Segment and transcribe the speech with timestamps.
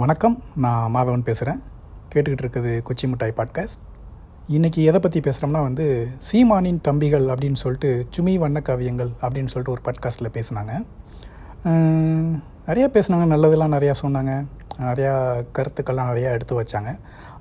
[0.00, 1.60] வணக்கம் நான் மாதவன் பேசுகிறேன்
[2.12, 3.80] கேட்டுக்கிட்டு இருக்குது கொச்சி மிட்டாய் பாட்காஸ்ட்
[4.48, 9.82] இன்றைக்கி எதை பற்றி பேசுகிறோம்னா வந்து சீமானின் தம்பிகள் அப்படின்னு சொல்லிட்டு சுமி வண்ண காவியங்கள் அப்படின்னு சொல்லிட்டு ஒரு
[9.86, 10.72] பாட்காஸ்ட்டில் பேசுனாங்க.
[12.68, 14.46] நிறையா பேசுனாங்க நல்லதெல்லாம் நிறையா சொன்னாங்க.
[14.80, 15.14] நிறையா
[15.58, 16.92] கருத்துக்கள்லாம் நிறையா எடுத்து வச்சாங்க.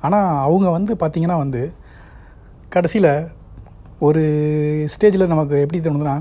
[0.02, 1.62] ஆனால் அவங்க வந்து பார்த்திங்கன்னா வந்து
[2.70, 3.12] கடைசியில்
[4.00, 4.24] ஒரு
[4.96, 6.18] ஸ்டேஜில் நமக்கு எப்படி தோணுதுன்னா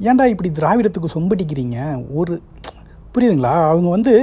[0.00, 2.42] ஏன்டா இப்படி திராவிடத்துக்கு சொம்படிக்கிறீங்க ஒரு
[3.14, 3.56] புரியுதுங்களா?
[3.72, 4.14] அவங்க வந்து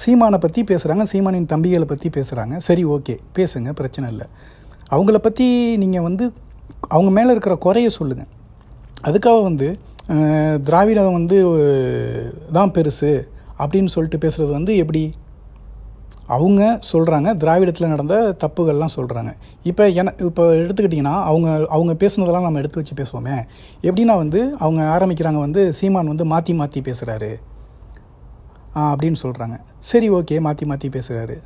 [0.00, 3.14] சீமானை பற்றி பேசுகிறாங்க சீமானின் தம்பிகளை பற்றி பேசுகிறாங்க சரி ஓகே.
[3.36, 4.26] பேசுங்க பிரச்சனை இல்லை.
[4.94, 5.46] அவங்கள பற்றி
[5.82, 6.24] நீங்கள் வந்து
[6.94, 8.30] அவங்க மேலே இருக்கிற குறைய சொல்லுங்கள்
[9.08, 9.68] அதுக்காக வந்து
[10.68, 11.36] திராவிடம் வந்து
[12.56, 13.12] தான் பெருசு
[13.62, 15.02] அப்படின்னு சொல்லிட்டு பேசுகிறது வந்து எப்படி?
[16.36, 19.30] அவங்க சொல்கிறாங்க திராவிடத்தில் நடந்த தப்புகள்லாம் சொல்கிறாங்க
[19.70, 23.36] இப்போ என இப்போ எடுத்துக்கிட்டிங்கன்னா அவங்க அவங்க பேசுனதெல்லாம் நம்ம எடுத்து வச்சு பேசுவோமே.
[23.88, 27.32] எப்படின்னா வந்து அவங்க ஆரம்பிக்கிறாங்க வந்து சீமான் வந்து மாற்றி மாற்றி பேசுகிறாரு
[28.90, 29.56] அப்படின்னு சொல்கிறாங்க
[29.90, 31.36] சரி ஓகே மாற்றி மாற்றி பேசுகிறாரு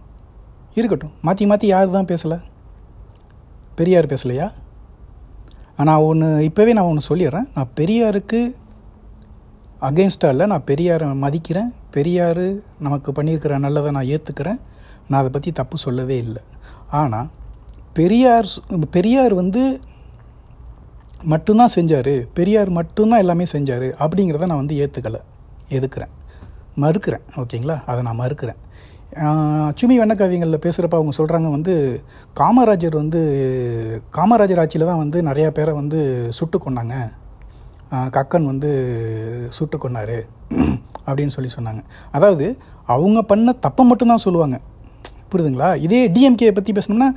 [0.79, 1.15] இருக்கட்டும்.
[1.27, 2.38] மாற்றி மாற்றி யார் தான் பேசலை?
[3.79, 4.46] பெரியார் பேசலையா?
[5.88, 7.49] நான் ஒன்று இப்போவே நான் ஒன்று சொல்லிடுறேன்.
[7.57, 8.41] நான் பெரியாருக்கு
[9.88, 11.71] அகெயின்ஸ்டாக இல்லை நான் பெரியாரை மதிக்கிறேன்.
[11.97, 12.47] பெரியார்
[12.87, 14.60] நமக்கு பண்ணியிருக்கிற நல்லதை நான் ஏற்றுக்கிறேன்
[15.09, 16.43] நான் அதை பற்றி தப்பு சொல்லவே இல்லை.
[17.01, 17.29] ஆனால்
[17.99, 18.49] பெரியார்
[18.97, 19.63] பெரியார் வந்து
[21.32, 22.15] மட்டும்தான் செஞ்சார்.
[22.38, 23.88] பெரியார் மட்டும்தான் எல்லாமே செஞ்சார்.
[24.04, 25.21] அப்படிங்கிறத நான் வந்து ஏற்றுக்கலை
[25.79, 26.13] எதுக்குறேன்?
[26.82, 27.77] மறுக்கிறேன் ஓகேங்களா?
[27.91, 28.60] அதை நான் மறுக்கிறேன்.
[29.80, 31.74] சுமி வண்ணக்காவியங்களில் பேசுகிறப்ப அவங்க சொல்கிறாங்க வந்து
[32.41, 33.21] காமராஜர் வந்து
[34.16, 35.99] காமராஜர் ஆட்சியில் தான் வந்து நிறையா பேரை வந்து
[36.38, 36.97] சுட்டு கொன்னாங்க.
[38.16, 38.71] கக்கன் வந்து
[39.57, 40.16] சுட்டு கொண்டார்
[41.09, 41.82] அப்படின்னு சொல்லி சொன்னாங்க.
[42.16, 42.47] அதாவது
[42.95, 44.57] அவங்க பண்ண தப்பை மட்டும்தான் சொல்லுவாங்க.
[45.30, 45.71] புரியுதுங்களா?
[45.87, 47.09] இதே டிஎம்கே பற்றி பேசணும்னா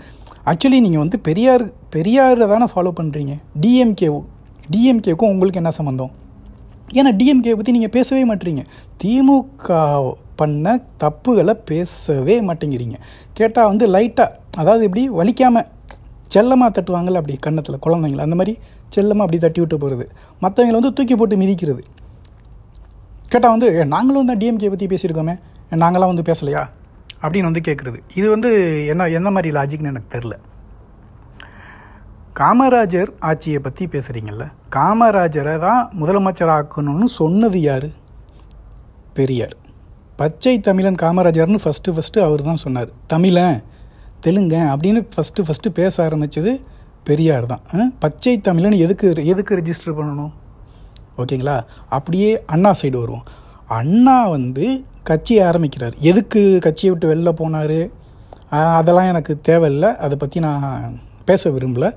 [0.52, 1.64] ஆக்சுவலி நீங்கள் வந்து பெரியார்
[1.96, 4.10] பெரியாரை தானே ஃபாலோ பண்ணுறீங்க டிஎம்கே
[4.74, 6.12] டிஎம்கேக்கும் உங்களுக்கு என்ன சம்மந்தம்
[6.98, 8.64] ஏன்னா டிஎம்கே பற்றி நீங்கள் பேசவே மாட்டீங்க.
[9.02, 9.68] திமுக
[10.40, 10.66] பண்ண
[11.04, 12.98] தப்புகளை பேசவே மாட்டேங்கிறீங்க.
[13.38, 15.68] கேட்டால் வந்து லைட்டாக அதாவது இப்படி வலிக்காமல்
[16.34, 18.24] செல்லமாக தட்டுவாங்கள்ல அப்படி கன்னத்தில் குழந்தைங்கள.
[18.28, 18.54] அந்த மாதிரி
[18.96, 20.06] செல்லமாக அப்படி தட்டி விட்டு போகிறது
[20.44, 21.82] மற்றவங்களை வந்து தூக்கி போட்டு மிதிக்கிறது.
[23.32, 25.36] கேட்டால் வந்து நாங்களும் தான் டிஎம்கே பற்றி பேசியிருக்கோமே.
[25.84, 26.62] நாங்களாம் வந்து பேசலையா?
[27.24, 28.50] அப்படின்னு வந்து கேட்குறது இது வந்து
[28.92, 30.36] என்ன என்ன மாதிரி லாஜிக்னு எனக்கு தெரில
[32.36, 37.88] காமராஜர் ஆட்சியை பற்றி பேசுகிறீங்கல்ல காமராஜரை தான் முதலமைச்சர் ஆக்கணும்னு சொன்னது யார்?
[39.14, 39.56] பெரியார்.
[40.16, 42.90] பச்சை தமிழன் காமராஜர்னு ஃபஸ்ட்டு ஃபஸ்ட்டு அவர் தான் சொன்னார்.
[43.08, 43.64] தமிழன்
[44.26, 46.62] தெலுங்க அப்படின்னு ஃபஸ்ட்டு ஃபஸ்ட்டு பேச ஆரம்பித்தது
[47.04, 47.62] பெரியார் தான்.
[47.76, 47.78] ஆ?
[48.00, 50.32] பச்சை தமிழன் எதுக்கு எதுக்கு ரெஜிஸ்டர் பண்ணணும்?
[51.18, 51.62] ஓகேங்களா?
[51.90, 53.24] அப்படியே அண்ணா சைடு வருவோம்.
[53.68, 55.94] அண்ணா வந்து கட்சியை ஆரம்பிக்கிறார்.
[56.00, 57.92] எதுக்கு கட்சியை விட்டு வெளில போனார்?
[58.50, 59.96] அதெல்லாம் எனக்கு தேவையில்லை.
[59.96, 61.96] அதை பற்றி நான் பேச விரும்பலை.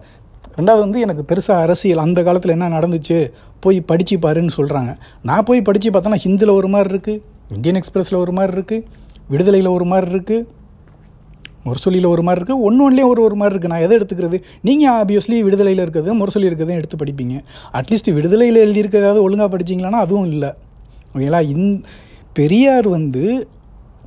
[0.57, 3.19] ரெண்டாவது வந்து எனக்கு பெருசாக அரசியல் அந்த காலத்தில் என்ன நடந்துச்சு
[3.61, 4.91] போய் படித்து பாருன்னு சொல்கிறாங்க
[5.23, 7.21] நான் போய் படித்து பார்த்தோன்னா ஹிந்தில் ஒரு மாதிரி இருக்குது
[7.51, 8.85] இந்தியன் எக்ஸ்பிரஸில் ஒரு மாதிரி இருக்குது
[9.31, 10.47] விடுதலையில் ஒரு மாதிரி இருக்குது
[11.67, 14.39] முரசொலியில் ஒரு மாதிரி இருக்குது ஒன்று ஒன்றுலேயும் ஒரு ஒரு மாதிரி இருக்குது நான் எதை எடுத்துக்கிறது?
[14.69, 17.35] நீங்கள் ஆப்வியஸ்லி விடுதலையில் இருக்கிறது முரசொலி இருக்கிறதையும் எடுத்து படிப்பீங்க.
[17.79, 20.51] அட்லீஸ்ட் விடுதலையில் எழுதியிருக்கிறதாவது ஒழுங்காக படிச்சீங்களான்னா அதுவும் இல்லை.
[21.13, 21.43] ஓகேங்களா?
[21.55, 21.69] இந்
[22.39, 23.25] பெரியார் வந்து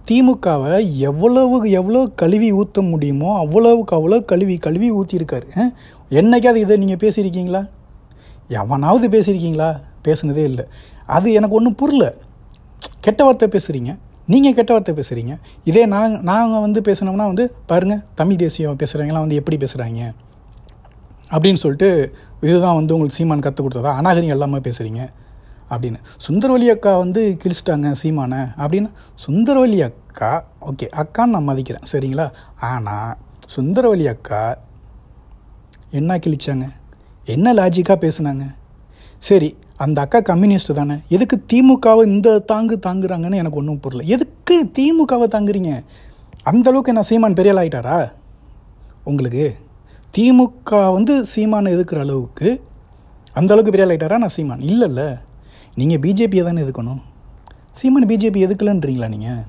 [0.09, 0.73] திமுகவை
[1.09, 5.47] எவ்வளவு எவ்வளோ கழுவி ஊற்ற முடியுமோ அவ்வளவுக்கு அவ்வளோ கழுவி கழுவி ஊற்றிருக்காரு
[6.19, 7.61] என்னைக்காவது இதை நீங்கள் பேசியிருக்கீங்களா?
[8.61, 9.69] எவனாவது பேசியிருக்கீங்களா?
[10.07, 10.65] பேசுனதே இல்லை.
[11.15, 12.05] அது எனக்கு ஒன்றும் புரியல.
[13.05, 13.91] கெட்ட வார்த்தை பேசுகிறீங்க
[14.27, 15.33] நீங்கள் கெட்ட வார்த்தை பேசுகிறீங்க
[15.69, 20.01] இதே நாங்கள் நாங்கள் வந்து பேசுனோம்னா வந்து பாருங்கள் தமிழ் தேசியம் பேசுகிறவங்களாம் வந்து எப்படி பேசுகிறாங்க
[21.33, 21.89] அப்படின்னு சொல்லிட்டு
[22.41, 23.91] இதுதான் வந்து உங்களுக்கு சீமான் கற்றுக் கொடுத்ததா?
[23.99, 25.01] அநாகரிகம் எல்லாமே பேசுகிறீங்க
[25.69, 25.99] அப்படின்னு.
[26.27, 28.89] சுந்தரவல்லி அக்கா வந்து கிழிச்சிட்டாங்க சீமானை அப்படின்னு.
[29.25, 30.31] சுந்தரவல்லி அக்கா
[30.69, 32.27] ஓகே அக்கான்னு நான் மதிக்கிறேன் சரிங்களா?
[32.71, 33.15] ஆனால்
[33.55, 34.41] சுந்தரவல்லி அக்கா
[35.91, 36.67] என்ன கிழிச்சாங்க?
[37.25, 38.55] என்ன லாஜிக்காக பேசுனாங்க?
[39.17, 40.95] சரி அந்த அக்கா கம்யூனிஸ்ட் தானே.
[41.09, 44.07] எதுக்கு திமுகவை இந்த தாங்கு தாங்குறாங்கன்னு எனக்கு ஒன்றும் புரியல.
[44.07, 45.83] எதுக்கு திமுகவை தாங்குறீங்க?
[46.43, 48.11] அந்த அளவுக்கு என்ன சீமான் பெரியால் ஆகிட்டாரா
[49.03, 49.55] உங்களுக்கு
[50.17, 52.63] திமுக வந்து சீமானை எதுக்குற அளவுக்கு
[53.33, 54.61] அந்த அளவுக்கு ஆகிட்டாரா நான் சீமான்.
[54.61, 55.19] இல்லைல்ல.
[55.75, 57.01] நீங்கள் பிஜேபியை தானே எதுக்கணும்
[57.71, 59.43] சீமான் பிஜேபி எதுக்கலன்றீங்களா நீங்கள்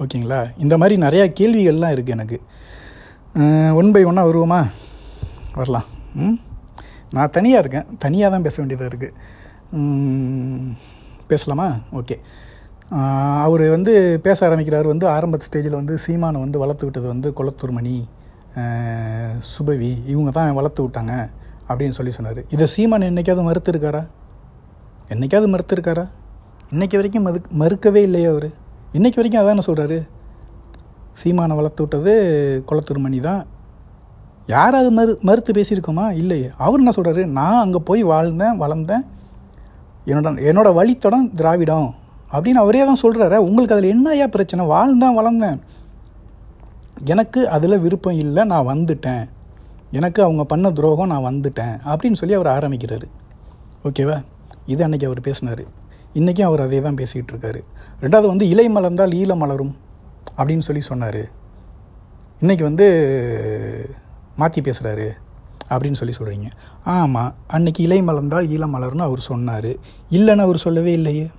[0.00, 0.50] ஓகேங்களா?
[0.58, 2.40] இந்த மாதிரி நிறையா கேள்விகள்லாம் இருக்குது எனக்கு.
[3.78, 4.60] ஒன் பை ஒன்னாக வருவோமா?
[5.54, 5.86] வரலாம்.
[6.14, 6.36] ம்?
[7.10, 7.98] நான் தனியாக இருக்கேன்.
[7.98, 9.14] தனியாக தான் பேச வேண்டியதாக இருக்குது
[11.26, 11.68] பேசலாமா?
[11.92, 12.16] ஓகே.
[13.44, 17.94] அவர் வந்து பேச ஆரம்பிக்கிறார் வந்து ஆரம்ப ஸ்டேஜில் வந்து சீமானை வந்து வளர்த்து விட்டது வந்து குளத்தூர் மணி
[19.52, 19.90] சுபவி.
[20.06, 21.14] இவங்க தான் வளர்த்து விட்டாங்க
[21.68, 22.40] அப்படின்னு சொல்லி சொன்னார்.
[22.48, 24.02] இதை சீமான் என்றைக்காவது மறுத்துருக்காரா?
[25.08, 26.06] என்னைக்காவது மறுத்துருக்காரா?
[26.72, 28.48] இன்றைக்கி வரைக்கும் மறு மறுக்கவே இல்லையா அவர்.
[28.92, 29.98] இன்றைக்கி வரைக்கும் அதான சொல்கிறாரு
[31.22, 32.12] சீமானை வளர்த்து விட்டது
[32.68, 33.46] குளத்தூர் மணி தான்.
[34.46, 36.12] யாராவது மறு மறுத்து பேசியிருக்கோமா?
[36.12, 36.50] இல்லையே.
[36.56, 39.04] அவர் என்ன சொல்கிறாரு நான் அங்கே போய் வாழ்ந்தேன் வளர்ந்தேன்.
[40.06, 41.94] என்னோட என்னோட வழித்தடம் திராவிடம்
[42.32, 44.66] அப்படின்னு அவரே தான் சொல்கிறாரு உங்களுக்கு அதில் என்னையா பிரச்சனை?
[44.66, 45.58] வாழ்ந்தான் வளர்ந்தேன்.
[47.04, 49.28] எனக்கு அதில் விருப்பம் இல்லை நான் வந்துட்டேன்.
[49.90, 53.06] எனக்கு அவங்க பண்ண துரோகம் நான் வந்துட்டேன் அப்படின்னு சொல்லி அவர் ஆரம்பிக்கிறாரு.
[53.84, 54.24] ஓகேவா?
[54.66, 55.62] இது அன்றைக்கி அவர் பேசினார்.
[56.12, 57.60] இன்றைக்கும் அவர் அதே தான் பேசிக்கிட்டு இருக்காரு.
[58.00, 59.76] ரெண்டாவது வந்து இலை மலர்ந்தால் ஈழ மலரும்.
[60.36, 61.22] அப்படின்னு சொல்லி சொன்னார்.
[62.40, 62.86] இன்றைக்கி வந்து
[64.36, 65.08] மாற்றி பேசுகிறாரு
[65.68, 66.50] அப்படின்னு சொல்லி சொல்கிறீங்க
[66.84, 69.70] ஆமாம் அன்னைக்கு இலை மலர்ந்தால் ஈழ மலர்னு அவர் சொன்னார்.
[70.10, 71.30] இல்லைன்னு அவர் சொல்லவே இல்லையே.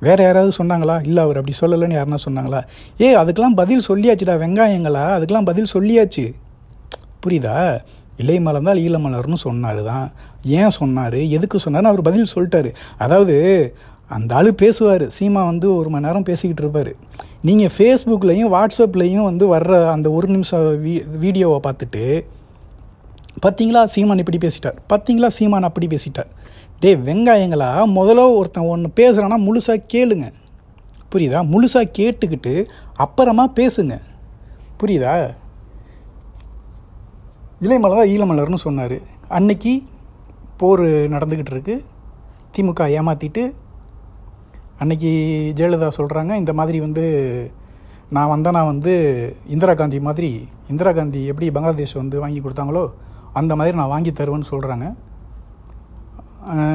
[0.00, 1.02] வேறு யாராவது சொன்னாங்களா?
[1.02, 2.60] இல்லை அவர் அப்படி சொல்லலைன்னு யாருன்னா சொன்னாங்களா?
[3.00, 5.04] ஏ அதுக்கெலாம் பதில் சொல்லியாச்சுடா வெங்காயங்களா?
[5.18, 6.34] அதுக்கெலாம் பதில் சொல்லியாச்சு.
[7.26, 7.80] புரியுதா?
[8.16, 10.12] இலை மலர்ந்தால் ஈழ மலர்னு சொன்னார் தான்.
[10.42, 11.14] ஏன் சொன்னார்?
[11.14, 12.74] எதுக்கு சொன்னார்னு அவர் பதில் சொல்லிட்டாரு.
[12.98, 13.76] அதாவது
[14.08, 15.02] அந்த ஆள் பேசுவார்.
[15.02, 17.06] சீமா வந்து ஒரு மணி நேரம் பேசிக்கிட்டு இருப்பார்.
[17.46, 20.94] நீங்கள் ஃபேஸ்புக்லேயும் வாட்ஸ்அப்லேயும் வந்து வர்ற அந்த ஒரு நிமிஷம் வீ
[21.24, 22.02] வீடியோவை பார்த்துட்டு
[23.44, 24.78] பார்த்தீங்களா சீமான் இப்படி பேசிட்டார்.
[24.92, 26.30] பார்த்தீங்களா சீமான் அப்படி பேசிட்டார்.
[26.80, 27.68] டே வெங்காயங்களா?
[27.98, 30.26] முதல்ல ஒருத்தன் ஒன்று பேசுகிறான்னா முழுசாக கேளுங்க.
[31.12, 31.40] புரியுதா?
[31.52, 32.54] முழுசாக கேட்டுக்கிட்டு
[33.04, 34.00] அப்புறமா பேசுங்க.
[34.80, 35.14] புரியுதா?
[37.60, 38.98] இலைமலர் தான் ஈழமலர்னு சொன்னார்.
[39.28, 39.82] அன்னைக்கு
[40.56, 41.84] போர் நடந்துக்கிட்டு இருக்குது
[42.56, 43.42] திமுக ஏமாற்றிட்டு
[44.78, 45.08] அன்னைக்கு
[45.56, 47.04] ஜெயலலிதா சொல்கிறாங்க இந்த மாதிரி வந்து
[48.10, 48.92] நான் வந்தேன்னா வந்து
[49.46, 52.92] இந்திரா காந்தி மாதிரி இந்திரா காந்தி எப்படி பங்களாதேஷ் வந்து வாங்கி கொடுத்தாங்களோ
[53.32, 54.94] அந்த மாதிரி நான் வாங்கி தருவேன்னு சொல்கிறாங்க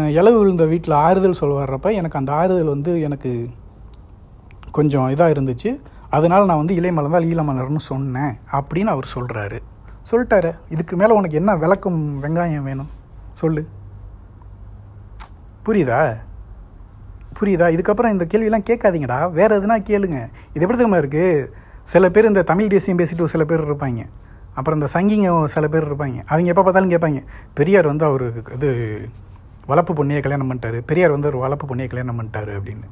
[0.09, 3.49] இளவு விழுந்த வீட்டில் ஆறுதல் சொல்ல எனக்கு அந்த ஆறுதல் வந்து எனக்கு
[4.71, 5.79] கொஞ்சம் இதாக இருந்துச்சு.
[6.09, 9.61] அதனால் நான் வந்து இளைய மலர்ந்தால் ஈழ மலர்னு சொன்னேன் அப்படின்னு அவர் சொல்கிறாரு
[10.11, 10.51] சொல்லிட்டாரு.
[10.69, 12.89] இதுக்கு மேலே உனக்கு என்ன விளக்கம் வெங்காயம் வேணும்?
[13.33, 13.67] சொல்லு.
[15.65, 16.17] புரியுதா?
[17.43, 17.69] புரியுதா?
[17.75, 19.19] இதுக்கப்புறம் இந்த கேள்வியெல்லாம் கேட்காதீங்கடா.
[19.39, 20.19] வேறு எதுனா கேளுங்க.
[20.55, 21.47] இது எப்படி தெரியுமா இருக்குது
[21.93, 24.01] சில பேர் இந்த தமிழ் தேசியம் பேசிட்டு சில பேர் இருப்பாங்க.
[24.57, 26.17] அப்புறம் இந்த சங்கிங்க சில பேர் இருப்பாங்க.
[26.31, 27.19] அவங்க எப்போ பார்த்தாலும் கேட்பாங்க.
[27.59, 28.25] பெரியார் வந்து அவர்
[28.57, 28.69] இது
[29.71, 30.79] வளர்ப்பு பொண்ணையை கல்யாணம் பண்ணிட்டாரு.
[30.89, 32.85] பெரியார் வந்து ஒரு வளர்ப்பு பொண்ணையை கல்யாணம் பண்ணிட்டாரு அப்படின்னு.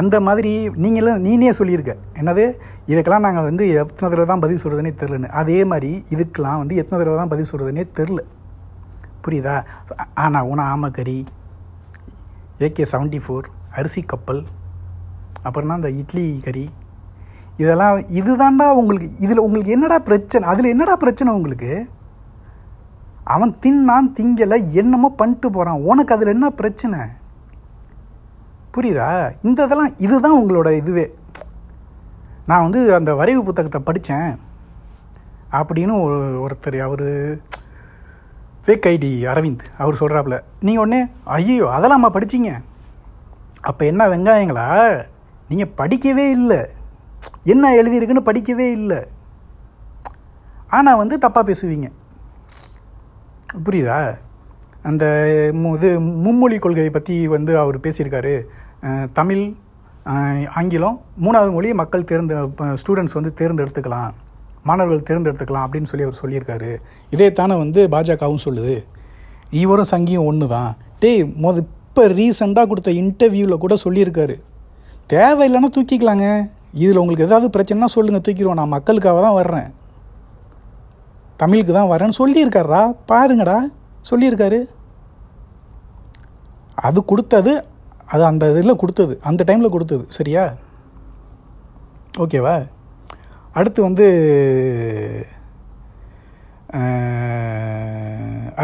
[0.00, 0.52] அந்த மாதிரி
[0.84, 1.92] நீங்களும் நீனே சொல்லியிருக்க.
[2.20, 2.44] என்னது?
[2.90, 7.18] இதுக்கெல்லாம் நாங்கள் வந்து எத்தனை தடவை தான் பதில் சொல்கிறதுனே தெரிலன்னு அதே மாதிரி இதுக்கெலாம் வந்து எத்தனை தடவை
[7.20, 8.22] தான் பதில் சொல்கிறதுனே தெரில
[9.26, 9.56] புரியுதா?
[10.24, 11.18] ஆனால் உன ஆமக்கறி
[12.66, 13.48] ஏகே செவன்ட்டி ஃபோர்
[13.78, 14.42] அரிசி கப்பல்
[15.46, 16.66] அப்புறம்னா இந்த இட்லி கறி
[17.62, 21.70] இதெல்லாம் இதுதான்டா உங்களுக்கு இதில் உங்களுக்கு என்னடா பிரச்சனை அதில் என்னடா பிரச்சனை உங்களுக்கு?
[23.34, 27.00] அவன் தின்னான் திங்கலை என்னமோ பண்ணிட்டு போகிறான் உனக்கு அதில் என்ன பிரச்சனை?
[28.74, 29.08] புரியுதா?
[29.48, 31.06] இந்த இதெல்லாம் இதுதான் உங்களோட இதுவே.
[32.50, 34.30] நான் வந்து அந்த வரைவு புத்தகத்தை படித்தேன்
[35.58, 37.06] அப்படின்னு ஒரு ஒருத்தர் அவர்
[38.64, 41.00] ஃபேக் ஐடி அரவிந்த் அவர் சொல்கிறாப்புல நீங்கள் உடனே
[41.36, 42.52] ஐயோ அதெல்லாம்மா படிச்சிங்க?
[43.60, 44.66] அப்போ என்ன வெங்காயங்களா?
[45.48, 46.60] நீங்கள் படிக்கவே இல்லை.
[47.52, 49.00] என்ன எழுதியிருக்குன்னு படிக்கவே இல்லை.
[50.78, 51.88] ஆனால் வந்து தப்பாக பேசுவீங்க.
[53.66, 53.98] புரியுதா?
[54.88, 55.04] அந்த
[55.76, 55.88] இது
[56.24, 58.34] மும்மொழி கொள்கையை பற்றி வந்து அவர் பேசியிருக்காரு.
[59.18, 59.42] தமிழ்
[60.58, 62.34] ஆங்கிலம் மூணாவது மொழி மக்கள் தேர்ந்து
[62.82, 64.12] ஸ்டூடெண்ட்ஸ் வந்து தேர்ந்தெடுத்துக்கலாம்.
[64.68, 66.70] மாணவர்கள் தேர்ந்தெடுத்துக்கலாம் அப்படின்னு சொல்லி அவர் சொல்லியிருக்காரு.
[67.14, 68.76] இதே தானே வந்து பாஜகவும் சொல்லுது.
[69.62, 70.70] இவரும் சங்கியும் ஒன்று தான்
[71.02, 71.64] டேய் மொத
[71.98, 74.34] இப்போ ரீசெண்டாக கொடுத்த இன்டர்வியூவில் கூட சொல்லியிருக்காரு.
[75.12, 76.26] தேவையில்லைன்னா தூக்கிக்கலாங்க.
[76.82, 78.58] இதில் உங்களுக்கு ஏதாவது பிரச்சனைனா சொல்லுங்கள் தூக்கிடுவோம்.
[78.60, 79.66] நான் மக்களுக்காக தான் வர்றேன்.
[81.40, 82.82] தமிழுக்கு தான் வரேன்னு சொல்லியிருக்காரா?
[83.10, 83.56] பாருங்கடா
[84.10, 84.60] சொல்லியிருக்காரு.
[86.86, 87.54] அது கொடுத்தது
[88.12, 90.46] அது அந்த இதில் கொடுத்தது அந்த டைமில் கொடுத்தது சரியா?
[92.24, 92.56] ஓகேவா?
[93.58, 94.08] அடுத்து வந்து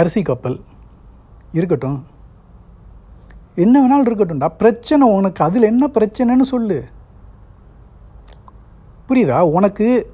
[0.01, 0.61] அரிசி கப்பல்
[1.61, 2.01] இருக்கட்டும்.
[3.55, 4.49] என்ன வேணாலும் இருக்கட்டும்டா.
[4.59, 5.45] பிரச்சனை உனக்கு.
[5.45, 6.85] அதில் என்ன பிரச்சனைன்னு சொல்லு.
[9.09, 9.41] புரியுதா?
[9.41, 10.13] உனக்கு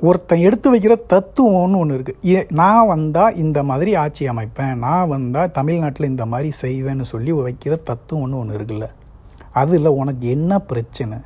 [0.00, 4.74] ஒருத்தன் எடுத்து வைக்கிற தத்துவம்னு ஒன்று இருக்குது நான் வந்தால் இந்த மாதிரி ஆட்சி அமைப்பேன்.
[4.74, 8.88] நான் வந்தால் தமிழ்நாட்டில் இந்த மாதிரி செய்வேன்னு சொல்லி வைக்கிற தத்துவம்னு ஒன்று இருக்குல்ல.
[9.52, 11.18] அதில் உனக்கு என்ன பிரச்சனை?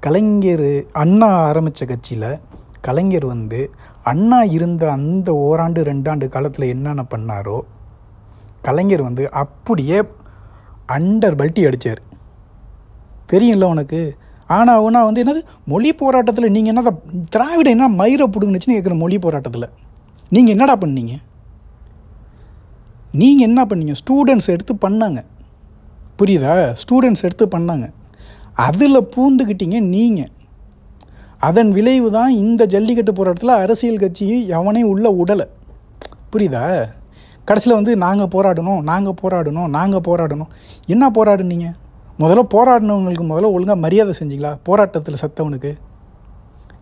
[0.00, 2.38] கலைஞர் அண்ணா ஆரம்பித்த கட்சியில்
[2.80, 3.70] கலைஞர் வந்து
[4.02, 7.60] அண்ணா இருந்த அந்த ஓராண்டு ரெண்டாண்டு காலத்தில் என்னென்ன பண்ணாரோ
[8.66, 9.98] கலைஞர் வந்து அப்படியே
[10.96, 12.02] அண்டர் பல்ட்டி அடித்தார்
[13.32, 14.00] தெரியும்ல உனக்கு?
[14.54, 15.40] ஆனால் அவனா வந்து என்னது?
[15.72, 16.92] மொழி போராட்டத்தில் நீங்கள் என்னடா
[17.34, 19.68] திராவிட என்ன மயிரை பிடுங்குனுச்சுன்னு கேட்குற மொழி போராட்டத்தில்.
[20.34, 21.14] நீங்கள் என்னடா பண்ணீங்க?
[23.20, 23.94] நீங்கள் என்ன பண்ணீங்க?
[24.02, 25.20] ஸ்டூடெண்ட்ஸ் எடுத்து பண்ணாங்க.
[26.20, 26.54] புரியுதா?
[26.82, 27.86] ஸ்டூடெண்ட்ஸ் எடுத்து பண்ணாங்க.
[28.66, 30.32] அதில் பூந்துக்கிட்டீங்க நீங்கள்
[31.48, 34.26] அதன் விளைவு தான் இந்த ஜல்லிக்கட்டு போராட்டத்தில் அரசியல் கட்சி
[34.58, 35.46] எவனையும் உள்ள உடலை.
[36.32, 36.62] புரியுதா?
[37.44, 40.50] கடைசியில் வந்து நாங்கள் போராடணும் நாங்கள் போராடணும் நாங்கள் போராடணும்.
[40.86, 41.66] என்ன போராடுனீங்க?
[42.18, 44.58] முதல்ல போராடினவங்களுக்கு முதல்ல ஒழுங்காக மரியாதை செஞ்சிங்களா?
[44.62, 45.72] போராட்டத்தில் சத்தவனுக்கு.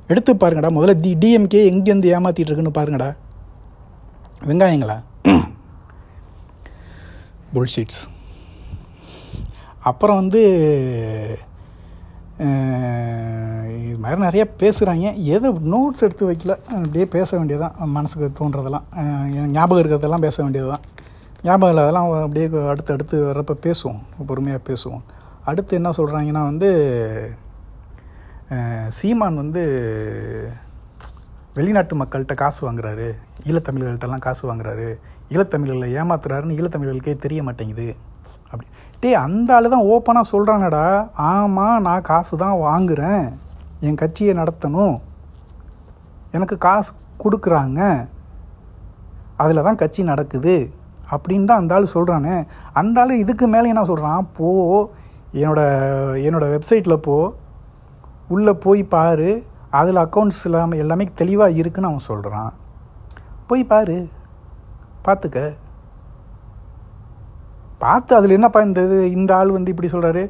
[0.06, 3.16] எடுத்து பாருங்கடா முதல்ல டி டிஎம்கே எங்கேருந்து ஏமாற்றிட்டு இருக்குன்னு பாருங்கடா.
[4.44, 4.96] வெங்காயங்களா?
[7.54, 8.02] புல்ஷீட்ஸ்
[9.82, 10.42] அப்புறம் வந்து
[12.38, 16.54] இது மாதிரி நிறையா பேசுகிறாங்க எதை நோட்ஸ் எடுத்து வைக்கல?
[16.76, 17.88] அப்படியே பேச வேண்டியதுதான்.
[17.96, 18.86] மனசுக்கு தோன்றதெல்லாம்.
[19.56, 20.84] ஞாபகம் இருக்கிறதெல்லாம் பேச வேண்டியதுதான்.
[21.44, 24.00] ஞாபகம் இல்லாதெல்லாம் அப்படியே அடுத்து அடுத்து வர்றப்போ பேசுவோம்.
[24.26, 25.02] பொறுமையாக பேசுவோம்.
[25.44, 26.70] அடுத்து என்ன சொல்கிறாங்கன்னா வந்து
[28.88, 29.62] சீமான் வந்து
[31.54, 33.08] வெளிநாட்டு மக்கள்கிட்ட காசு வாங்குறாரு.
[33.46, 34.88] ஈழத்தமிழர்கள்ட்டெல்லாம் காசு வாங்குறாரு.
[35.30, 37.88] ஈழத்தமிழர்களை ஏமாத்துறாருன்னு ஈழத்தமிழர்களுக்கே தெரிய மாட்டேங்குது.
[38.50, 38.66] அப்படி.
[39.00, 40.84] டேய் அந்த ஆள் தான் ஓப்பனாக சொல்கிறானடா
[41.28, 43.24] ஆமாம் நான் காசு தான் வாங்குகிறேன்
[43.80, 44.96] என் கட்சியை நடத்தணும்.
[46.36, 46.92] எனக்கு காசு
[47.24, 48.08] கொடுக்குறாங்க.
[49.36, 50.56] அதில் தான் கட்சி நடக்குது.
[51.12, 52.36] அப்படின்னு தான் அந்த ஆள் சொல்கிறானே
[52.72, 54.48] அந்த ஆள் இதுக்கு மேலே என்ன சொல்கிறான் போ
[55.34, 55.60] என்னோட
[56.26, 57.16] என்னோட வெப்சைட்டில் போ.
[58.28, 59.30] உள்ளே போய் பாரு.
[59.80, 62.52] அதில் அக்கௌண்ட்ஸ் எல்லாமே எல்லாமே தெளிவாக இருக்குன்னு அவன் சொல்கிறான்
[63.46, 64.08] போய் பாரு.
[65.06, 65.40] பார்த்துக்க.
[67.84, 68.98] பார்த்து அதில் என்னப்பா இந்த இது?
[69.18, 70.22] இந்த ஆள் வந்து இப்படி சொல்கிறாரு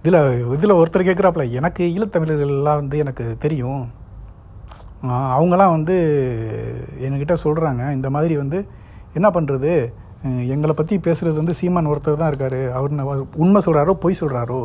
[0.00, 0.18] இதில்
[0.56, 3.84] இதில் ஒருத்தர் கேட்குறாப்புல எனக்கு ஈழத்தமிழர்கள்லாம் வந்து எனக்கு தெரியும்.
[5.36, 5.96] அவங்களாம் வந்து
[7.06, 8.58] என்கிட்ட சொல்கிறாங்க இந்த மாதிரி வந்து
[9.18, 9.70] என்ன பண்ணுறது
[10.54, 12.60] எங்களை பற்றி பேசுகிறது வந்து சீமான் ஒருத்தர் தான் இருக்கார்.
[12.78, 12.92] அவர்
[13.44, 14.60] உண்மை சொல்கிறாரோ பொய் சொல்கிறாரோ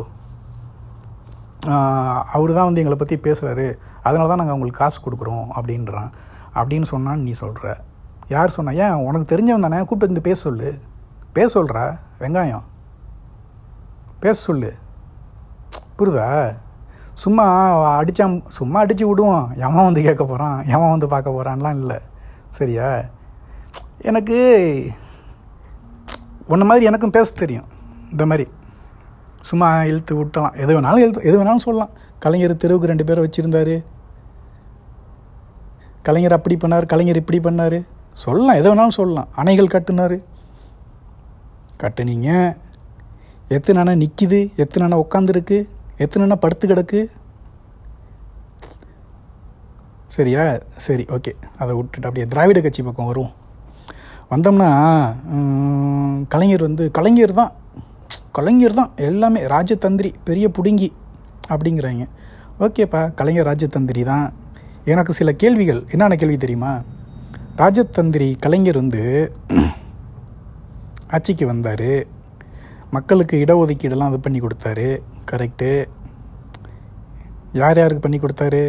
[2.36, 3.66] அவர் தான் வந்து எங்களை பற்றி பேசுகிறாரு
[4.06, 6.08] அதனால தான் நாங்கள் உங்களுக்கு காசு கொடுக்குறோம் அப்படின்றான்.
[6.60, 7.66] அப்படின்னு சொன்னான்னு நீ சொல்கிற
[8.34, 8.72] யார் சொன்னா?
[8.84, 9.78] ஏன் உனக்கு தெரிஞ்சவன் தானே?
[9.88, 10.70] கூப்பிட்டு வந்து பேச சொல்லு.
[11.36, 11.84] பேச சொல்கிறா
[12.22, 12.62] வெங்காயம்.
[14.20, 14.74] பேச சொல்லு.
[15.98, 16.56] புரியுதா?
[17.14, 19.52] சும்மா அடித்தா சும்மா அடித்து விடுவோம்.
[19.56, 21.96] எவன் வந்து கேட்க போகிறான் எவன் வந்து பார்க்க போகிறான்லாம் இல்லை.
[22.50, 23.00] சரியா?
[23.98, 24.90] எனக்கு
[26.48, 27.64] உன்ன மாதிரி எனக்கும் பேச தெரியும்.
[28.10, 28.50] இந்த மாதிரி.
[29.40, 30.56] சும்மா இழுத்து விட்டலாம்.
[30.56, 31.90] எது வேணாலும் இழுத்து எது வேணாலும் சொல்லலாம்.
[32.18, 33.84] கலைஞர் தெருவுக்கு ரெண்டு பேரை வச்சுருந்தாரு.
[36.02, 37.86] கலைஞர் அப்படி பண்ணார் கலைஞர் இப்படி பண்ணார்.
[38.12, 39.28] சொல்லலாம் எது வேணாலும் சொல்லலாம்.
[39.36, 40.24] அணைகள் கட்டுனார்.
[41.82, 42.30] கட்டுனீங்க?
[43.56, 45.58] எத்தனை அணை நிற்கிது எத்தனை அணை உட்காந்துருக்கு
[46.04, 47.00] எத்தனை அணை படுத்து கிடக்கு?
[50.16, 50.42] சரியா?
[50.86, 51.32] சரி ஓகே.
[51.60, 53.32] அதை விட்டுட்டு அப்படியே திராவிட கட்சி பக்கம் வரும்
[54.32, 54.68] வந்தோம்னா
[56.32, 57.52] கலைஞர் வந்து கலைஞர் தான்.
[58.36, 58.90] கலைஞர் தான்.
[59.08, 60.88] எல்லாமே ராஜதந்திரி பெரிய புடுங்கி
[61.52, 62.04] அப்படிங்கிறாங்க.
[62.64, 64.26] ஓகேப்பா கலைஞர் ராஜதந்திரி தான்.
[64.92, 65.82] எனக்கு சில கேள்விகள்.
[65.92, 66.72] என்னென்ன கேள்வி தெரியுமா?
[67.62, 69.02] ராஜதந்திரி கலைஞர் வந்து
[71.16, 71.90] ஆட்சிக்கு வந்தார்.
[72.96, 74.88] மக்களுக்கு இடஒதுக்கீடெல்லாம் இது பண்ணி கொடுத்தாரு.
[75.30, 75.70] கரெக்டு
[77.60, 78.62] யார் யாருக்கு பண்ணி கொடுத்தாரு?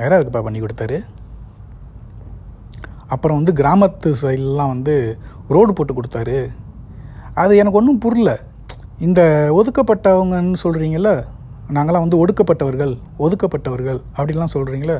[0.00, 0.98] யார் யாருக்குப்பா பண்ணி கொடுத்தாரு?
[3.14, 4.94] அப்புறம் வந்து கிராமத்து சைட்லாம் வந்து
[5.54, 6.38] ரோடு போட்டு கொடுத்தாரு.
[7.42, 8.32] அது எனக்கு ஒன்றும் புரியல.
[9.06, 9.20] இந்த
[9.58, 11.10] ஒதுக்கப்பட்டவங்கன்னு சொல்கிறீங்கள
[11.76, 12.94] நாங்களாம் வந்து ஒடுக்கப்பட்டவர்கள்
[13.24, 14.96] ஒதுக்கப்பட்டவர்கள் அப்படிலாம் சொல்கிறீங்களே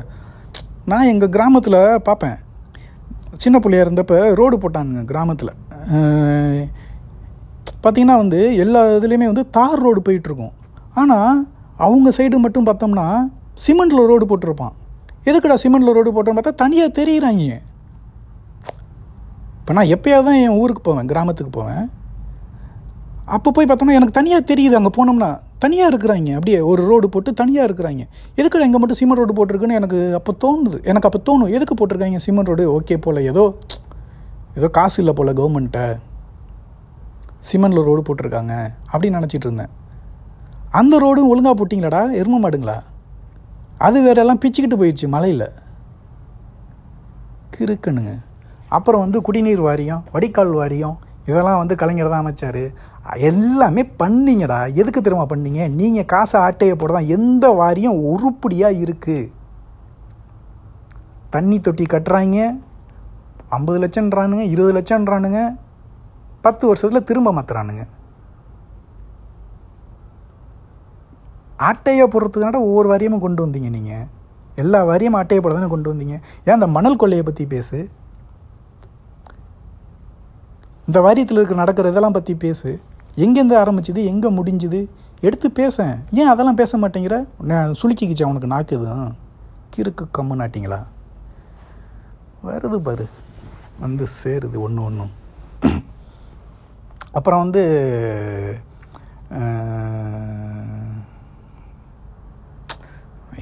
[0.91, 2.37] நான் எங்கள் கிராமத்தில் பார்ப்பேன்.
[3.41, 5.51] சின்ன பிள்ளையா இருந்தப்போ ரோடு போட்டானுங்க கிராமத்தில்.
[7.83, 10.53] பார்த்திங்கன்னா வந்து எல்லா இதுலேயுமே வந்து தார் ரோடு போயிட்டுருக்கும்.
[11.01, 11.41] ஆனால்
[11.85, 13.07] அவங்க சைடு மட்டும் பார்த்தோம்னா
[13.65, 14.73] சிமெண்டில் ரோடு போட்டிருப்பான்.
[15.29, 17.57] எதுக்குடா சிமெண்டில் ரோடு போட்டோன்னு பார்த்தா தனியாக தெரியுறாங்க.
[19.59, 21.83] இப்போ நான் எப்போயாவது தான் என் ஊருக்கு போவேன் கிராமத்துக்கு போவேன்.
[23.25, 25.39] அப்போ போய் பார்த்தோம்னா எனக்கு தனியாக தெரியுது அங்கே போனோம்னா.
[25.59, 26.29] தனியாக இருக்கிறாங்க.
[26.33, 28.03] அப்படியே ஒரு ரோடு போட்டு தனியாக இருக்கிறாங்க.
[28.35, 30.83] எதுக்கு எங்கே மட்டும் சிமெண்ட் ரோடு போட்டிருக்குன்னு எனக்கு அப்போ தோணுது.
[30.83, 31.51] எனக்கு அப்போ தோணும்.
[31.51, 33.15] எதுக்கு போட்டிருக்காங்க சிமெண்ட் ரோடு ஓகே போல்.
[33.15, 33.57] ஏதோ
[34.55, 35.85] ஏதோ காசு இல்லை போல் கவர்மெண்ட்டை
[37.51, 38.73] சிமெண்டில் ரோடு போட்டிருக்காங்க.
[38.91, 39.69] அப்படின்னு நினச்சிட்டு இருந்தேன்.
[40.71, 42.01] அந்த ரோடும் ஒழுங்காக போட்டிங்களாடா?
[42.21, 42.77] எரும மாடுங்களா?
[43.77, 45.49] அது வேறெல்லாம் பிச்சுக்கிட்டு போயிடுச்சு மலையில்.
[47.55, 48.13] கிறுக்கணுங்க
[48.67, 50.99] அப்புறம் வந்து குடிநீர் வாரியம் வடிகால் வாரியம்
[51.29, 52.63] இதெல்லாம் வந்து கலைஞர் தான் அமைச்சார்.
[53.29, 54.59] எல்லாமே பண்ணீங்கடா.
[54.81, 55.61] எதுக்கு திரும்ப பண்ணீங்க?
[55.79, 59.31] நீங்கள் காசை ஆட்டையை போட தான் எந்த வாரியம் உருப்படியாக இருக்குது
[61.35, 62.39] தண்ணி தொட்டி கட்டுறாங்க.
[63.57, 65.41] ஐம்பது லட்சம்ன்றானுங்க இருபது லட்சம்ன்றானுங்க.
[66.45, 67.83] பத்து வருஷத்தில் திரும்ப மாற்றுறானுங்க
[71.67, 74.07] ஆட்டையை போடுறதுக்கான ஒவ்வொரு வாரியமும் கொண்டு வந்தீங்க நீங்கள்
[74.61, 76.15] எல்லா வாரியமும் ஆட்டையை போட தானே கொண்டு வந்தீங்க.
[76.47, 77.77] ஏன் அந்த மணல் கொள்ளையை பற்றி பேசு.
[80.87, 82.69] இந்த வாரியத்தில் இருக்க நடக்கிற இதெல்லாம் பற்றி பேசு.
[83.23, 84.79] எங்கேருந்து ஆரம்பிச்சுது எங்கே முடிஞ்சுது?
[85.27, 85.95] எடுத்து பேசேன்.
[86.19, 87.17] ஏன் அதெல்லாம் பேச மாட்டேங்கிற?
[87.51, 88.89] நான் சுளுக்கிக்கிச்சேன் உனக்கு நாக்குது
[89.75, 90.79] கிறுக்கு கம்மு நாட்டிங்களா
[92.47, 93.05] வருது பாரு.
[93.83, 95.13] வந்து சேருது ஒன்று ஒன்றும்
[97.17, 97.63] அப்புறம் வந்து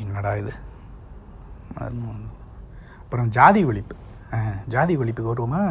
[0.02, 0.54] என்னடா இது?
[3.04, 3.96] அப்புறம் ஜாதி ஒழிப்பு.
[4.76, 5.64] ஜாதி ஒழிப்புக்கு வருவோமா?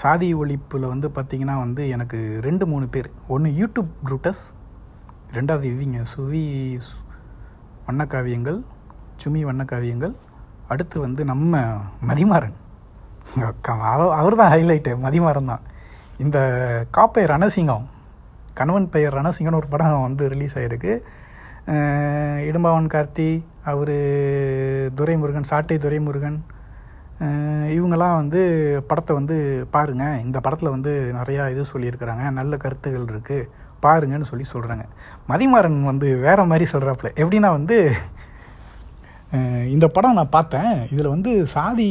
[0.00, 3.08] சாதி ஒழிப்பில் வந்து பார்த்திங்கன்னா வந்து எனக்கு ரெண்டு மூணு பேர்.
[3.34, 4.42] ஒன்று யூடியூப் ப்ரூட்டஸ்
[5.36, 6.42] ரெண்டாவது இவங்க சுவி
[7.88, 8.58] வண்ணக்காவியங்கள்
[9.22, 10.14] சுமி வண்ணக்காவியங்கள்
[10.72, 11.60] அடுத்து வந்து நம்ம
[12.10, 12.56] மதிமாறன்.
[14.20, 15.64] அவர் தான் ஹைலைட்டு மதிமாறன் தான்.
[16.24, 16.38] இந்த
[16.96, 17.86] காப்பை ரணசிங்கம்
[18.58, 20.92] கணவன் பெயர் ரணசிங்கம்னு ஒரு படம் வந்து ரிலீஸ் ஆகிருக்கு
[22.48, 23.30] இடும்பாவன் கார்த்தி
[23.70, 23.96] அவர்
[24.98, 26.38] துரைமுருகன் சாட்டை துரைமுருகன்
[27.20, 28.40] இவங்களாம் இவங்கெல்லாம் வந்து
[28.88, 29.36] படத்தை வந்து
[29.74, 32.24] பாருங்கள் இந்த படத்தில் வந்து நிறையா இது சொல்லியிருக்கிறாங்க.
[32.38, 33.48] நல்ல கருத்துகள் இருக்குது
[33.84, 34.84] பாருங்கன்னு சொல்லி சொல்கிறாங்க
[35.30, 37.78] மதிமாறன் வந்து வேறு மாதிரி சொல்கிறாப்புல எப்படின்னா வந்து
[39.74, 40.72] இந்த படம் நான் பார்த்தேன்.
[40.92, 41.88] இதில் வந்து சாதி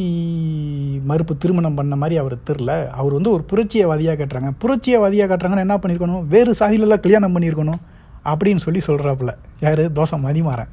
[1.10, 4.50] மறுப்பு திருமணம் பண்ண மாதிரி அவர் தெரில அவர் வந்து ஒரு புரட்சியவாதியாக கட்டுறாங்க.
[4.62, 6.24] புரட்சியவாதியாக கட்டுறாங்கன்னு என்ன பண்ணியிருக்கணும்?
[6.34, 7.82] வேறு சாதியிலலாம் கல்யாணம் பண்ணியிருக்கணும்
[8.32, 9.82] அப்படின்னு சொல்லி சொல்கிறாப்புல யார்?
[9.98, 10.72] தோசை மதிமாறன்.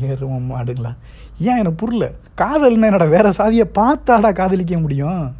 [0.00, 0.96] ஏறுவோம் மாடுங்களா
[1.38, 2.10] ஏன் எனக்கு புரியல?
[2.36, 5.34] காதல்னா என்னடா வேறு சாதியை பார்த்தாடா காதலிக்க முடியும்?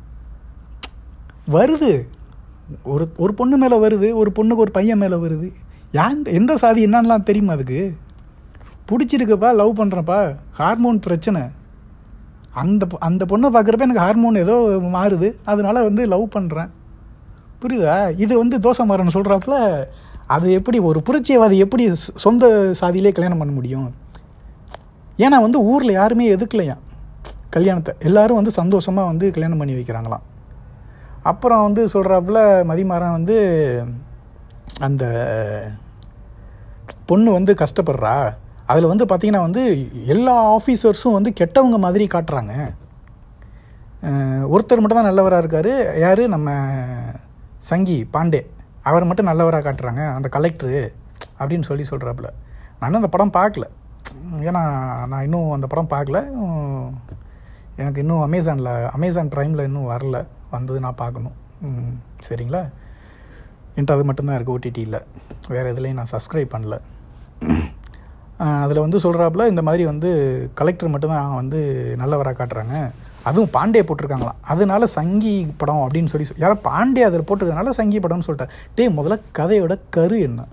[1.51, 2.07] வருது.
[2.83, 5.53] ஒரு ஒரு பொண்ணு மேலே வருது ஒரு பொண்ணுக்கு ஒரு பையன் மேலே வருது.
[5.93, 7.95] யான் எந்த சாதி என்னன்னலாம் தெரியுமா அதுக்கு?
[8.89, 11.43] பிடிச்சிருக்குப்பா லவ் பண்ணுறப்பா ஹார்மோன் பிரச்சனை.
[12.51, 15.35] அந்த அந்த பொண்ணை பார்க்குறப்ப எனக்கு ஹார்மோன் ஏதோ மாறுது.
[15.45, 16.71] அதனால வந்து லவ் பண்ணுறேன்
[17.63, 18.15] புரியுதா?
[18.17, 19.85] இது வந்து தோசை மாறன்னு சொல்கிறாப்புல
[20.27, 23.95] அது எப்படி ஒரு புரட்சியவாதி எப்படி சொந்த சாதியிலே கல்யாணம் பண்ண முடியும்?
[25.25, 26.77] ஏன்னா வந்து ஊரில் யாருமே எதுக்கலையா?
[27.55, 27.93] கல்யாணத்தை.
[28.09, 30.25] எல்லோரும் வந்து சந்தோஷமாக வந்து கல்யாணம் பண்ணி வைக்கிறாங்களாம்.
[31.23, 32.39] அப்புறம் வந்து சொல்கிறாப்புல
[32.71, 33.37] மதிமாறன் வந்து
[34.81, 35.05] அந்த
[37.07, 38.15] பொண்ணு வந்து கஷ்டப்படுறா.
[38.67, 39.63] அதில் வந்து பார்த்திங்கன்னா வந்து
[40.07, 42.55] எல்லா ஆஃபீஸர்ஸும் வந்து கெட்டவங்க மாதிரி காட்டுறாங்க.
[44.55, 45.99] ஒருத்தர் மட்டும் தான் நல்லவராக இருக்கார்.
[45.99, 46.23] யார்?
[46.29, 46.57] நம்ம
[47.71, 48.41] சங்கி பாண்டே.
[48.83, 50.03] அவர் மட்டும் நல்லவராக காட்டுறாங்க.
[50.15, 50.81] அந்த கலெக்டரு
[51.39, 52.31] அப்படின்னு சொல்லி சொல்கிறாப்புல
[52.81, 53.67] நான் அந்த படம் பார்க்கல.
[54.41, 56.25] ஏன்னா நான் இன்னும் அந்த படம் பார்க்கல.
[57.77, 60.27] எனக்கு இன்னும் அமேசானில் அமேசான் ப்ரைமில் இன்னும் வரல.
[60.51, 61.33] வந்தது நான் பார்க்கணும்.
[62.29, 62.71] சரிங்களா?
[63.77, 65.03] என்கிட்ட அது மட்டும்தான் இருக்குது ஓடிடியில்
[65.49, 66.79] வேறு எதுலேயும் நான் சப்ஸ்கிரைப் பண்ணல.
[68.63, 72.91] அதில் வந்து சொல்கிறாப்புல இந்த மாதிரி வந்து கலெக்டர் மட்டும்தான் வந்து நல்லவராக காட்டுறாங்க.
[73.23, 74.35] அதுவும் பாண்டே போட்டிருக்காங்களாம்.
[74.41, 79.21] அதனால சங்கி படம் அப்படின்னு சொல்லி சொ- யாரோ பாண்டே அதில் போட்டிருக்கனால சங்கி படம்னு சொல்லிட்டேன் டே முதல்ல
[79.39, 80.45] கதையோட கரு என்ன?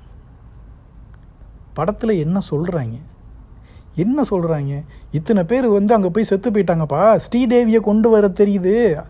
[1.74, 3.00] படத்தில் என்ன சொல்கிறாங்க
[3.96, 7.20] என்ன சொல்கிறாங்க இத்தனை பேர் வந்து அங்கே போய் செத்து போயிட்டாங்கப்பா.
[7.26, 9.04] ஸ்ரீதேவியை கொண்டு வர தெரியுது.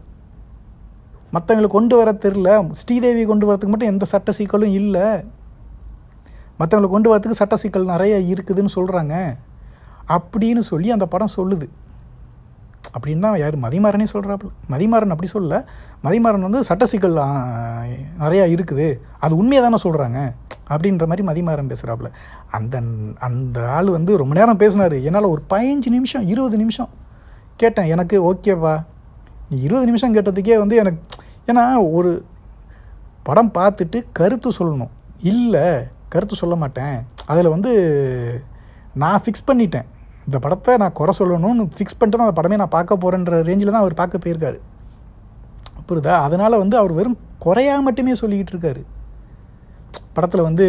[1.33, 5.23] மற்றவங்களை கொண்டு வர தெரில ஸ்ரீதேவியை கொண்டு வரதுக்கு மட்டும் எந்த சட்ட சிக்கலும் இல்லை.
[6.59, 9.35] மற்றவங்களை கொண்டு வரதுக்கு சட்ட சிக்கல் நிறைய இருக்குதுன்னு சொல்கிறாங்க
[10.07, 11.69] அப்படின்னு சொல்லி அந்த படம் சொல்லுது.
[12.95, 15.57] அப்படின்னு தான் யார் மதிமாறனே சொல்கிறாப்புல மதிமாறன் அப்படி சொல்லல.
[16.03, 17.17] மதிமாறன் வந்து சட்ட சிக்கல்
[18.23, 18.87] நிறையா இருக்குது.
[19.19, 20.19] அது உண்மையை தானே சொல்கிறாங்க
[20.73, 22.09] அப்படின்ற மாதிரி மதிமாறன் பேசுகிறாப்புல
[22.57, 22.81] அந்த
[23.27, 24.95] அந்த ஆள் வந்து ரொம்ப நேரம் பேசினார்.
[25.09, 26.89] என்னால் ஒரு பதினஞ்சு நிமிஷம் இருபது நிமிஷம்
[27.55, 27.91] கேட்டேன்.
[27.95, 28.75] எனக்கு ஓகேவா?
[29.49, 31.01] நீ இருபது நிமிஷம் கேட்டதுக்கே வந்து எனக்கு
[31.51, 32.11] ஏன்னா ஒரு
[33.23, 34.91] படம் பார்த்துட்டு கருத்து சொல்லணும்.
[35.31, 35.67] இல்லை
[36.09, 36.95] கருத்து சொல்ல மாட்டேன்.
[37.25, 37.71] அதில் வந்து
[38.93, 39.87] நான் ஃபிக்ஸ் பண்ணிட்டேன்.
[40.29, 43.83] இந்த படத்தை நான் குறை சொல்லணும்னு ஃபிக்ஸ் பண்ணிட்டு தான் அந்த படமே நான் பார்க்க போகிறேன்ற ரேஞ்சில் தான்
[43.83, 44.59] அவர் பார்க்க போயிருக்காரு.
[45.87, 46.15] புரியுதா?
[46.25, 47.15] அதனால் வந்து அவர் வெறும்
[47.45, 48.81] குறையா மட்டுமே சொல்லிக்கிட்டு இருக்காரு.
[50.15, 50.65] படத்தில் வந்து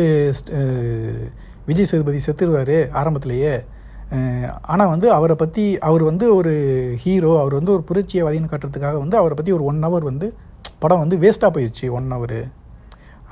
[1.69, 3.53] விஜய் சேதுபதி செத்துருவார் ஆரம்பத்திலேயே.
[4.73, 6.53] ஆனால் வந்து அவரை பற்றி அவர் வந்து ஒரு
[7.03, 10.29] ஹீரோ அவர் வந்து ஒரு புரட்சியவாதின்னு காட்டுறதுக்காக வந்து அவரை பற்றி ஒரு ஒன் ஹவர் வந்து
[10.83, 12.41] படம் வந்து வேஸ்ட்டாக போயிடுச்சு ஒன் ஹவர்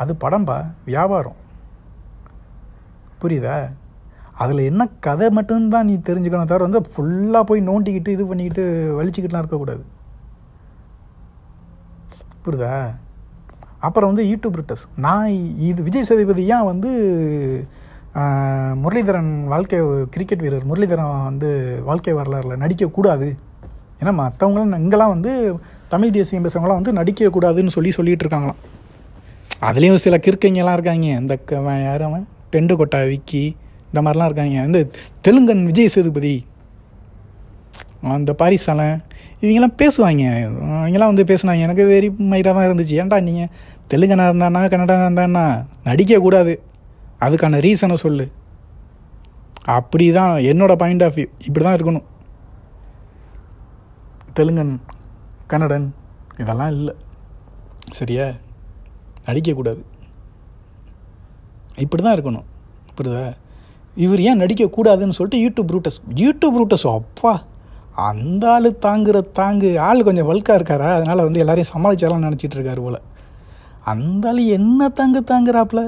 [0.03, 0.59] அது படம்பா
[0.91, 1.39] வியாபாரம்.
[3.23, 3.59] புரியுதா?
[4.43, 8.65] அதில் என்ன கதை மட்டும்தான் நீ தெரிஞ்சுக்கணும் தவிர வந்து ஃபுல்லாக போய் நோண்டிக்கிட்டு இது பண்ணிக்கிட்டு
[8.99, 9.83] வலிச்சுக்கிட்டுலாம் இருக்கக்கூடாது.
[12.45, 12.75] புரியுதா?
[13.87, 15.29] அப்புறம் வந்து e யூடியூப் ரிட்டர்ஸ் நான்
[15.69, 16.91] இது விஜய் சேதுபதி ஏன் வந்து
[18.85, 19.79] முரளிதரன் வாழ்க்கை
[20.11, 21.51] கிரிக்கெட் வீரர் முரளிதரன் வந்து
[21.85, 23.29] வாழ்க்கை வரலாறில் நடிக்கக்கூடாது.
[24.01, 25.33] ஏன்னா மற்றவங்களாம் இங்கெல்லாம் வந்து
[25.89, 28.61] தமிழ் தேசியம் பேசுகிறவங்களாம் வந்து நடிக்கக்கூடாதுன்னு சொல்லி சொல்லிகிட்டு இருக்காங்களாம்
[29.69, 31.07] அதுலேயும் சில கிறுக்கைங்கெல்லாம் இருக்காங்க.
[31.23, 32.27] இந்த க- யார் அவன்?
[32.53, 33.45] டெண்டு கொட்டா விக்கி
[33.89, 34.65] இந்த மாதிரிலாம் இருக்காங்க.
[34.69, 34.81] இந்த
[35.27, 36.35] தெலுங்கன் விஜய் சேதுபதி
[38.17, 38.99] அந்த பாரிசாலன்
[39.43, 40.25] இவங்கெல்லாம் பேசுவாங்க.
[40.47, 41.65] இவங்கெல்லாம் வந்து பேசினாங்க.
[41.67, 42.95] எனக்கு வெறி மயிராக தான் இருந்துச்சு.
[43.01, 43.51] ஏன்டா நீங்கள்
[43.93, 45.45] தெலுங்கனா இருந்தானா கன்னடா இருந்தானா?
[45.89, 46.55] நடிக்கக்கூடாது
[47.27, 48.27] அதுக்கான ரீசனை சொல்லு.
[49.79, 52.07] அப்படி தான் என்னோடய பாயிண்ட் ஆஃப் வியூ இப்படி தான் இருக்கணும்.
[54.39, 54.75] தெலுங்கன்
[55.53, 55.87] கன்னடன்
[56.43, 56.95] இதெல்லாம் இல்லை.
[57.99, 58.27] சரியா?
[59.27, 59.83] நடிக்கக்கூடாது
[61.85, 62.47] இப்படி தான் இருக்கணும்.
[62.97, 63.25] புரியுதா?
[64.05, 67.33] இவர் ஏன் நடிக்கக்கூடாதுன்னு சொல்லிட்டு யூடியூப் ரூட்டஸ் யூடியூப் ரூட்டஸ் அப்பா
[68.09, 70.89] அந்த ஆள் தாங்குற தாங்கு ஆள் கொஞ்சம் வல்காக இருக்காரா?
[70.97, 73.01] அதனால் வந்து எல்லாரையும் சமாளிச்சாலாம் நினச்சிட்டு இருக்காரு போல்.
[73.93, 75.83] அந்த ஆள் என்ன தாங்கு தாங்குறாப்புல?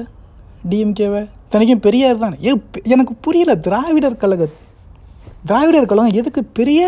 [0.69, 2.35] டிஎம்கேவை தனிக்கும் பெரியார் தான்?
[2.47, 2.51] ஏ
[2.83, 4.49] எனக்கு புரியல திராவிடர் கழக
[5.45, 6.81] திராவிடர் கழகம் எதுக்கு பெரிய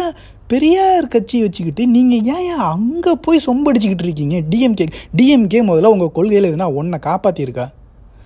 [0.48, 4.38] பெரியார் கட்சி வச்சுக்கிட்டு நீங்கள் ஏன் அங்கே போய் சொம்படிச்சுக்கிட்டு இருக்கீங்க?
[4.52, 7.66] டிஎம்கே டிஎம்கே முதல்ல உங்கள் கொள்கையில் எதுனா ஒன்றை காப்பாற்றிருக்கா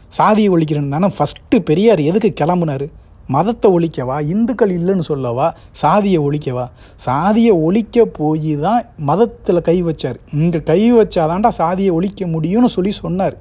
[0.08, 2.88] சாதியை ஒழிக்கிறேன்னு தானே ஃபஸ்ட்டு பெரியார் எதுக்கு கிளம்புனாரு?
[3.28, 4.28] மதத்தை ஒழிக்கவா?
[4.28, 5.54] இந்துக்கள் இல்லைன்னு சொல்லவா?
[5.72, 6.68] சாதியை ஒழிக்கவா?
[6.96, 10.16] சாதியை ஒழிக்க போய் தான் மதத்தில் கை வச்சார்.
[10.34, 13.38] இங்கே கை வச்சாதான்டா சாதியை ஒழிக்க முடியும்னு சொல்லி சொன்னார்.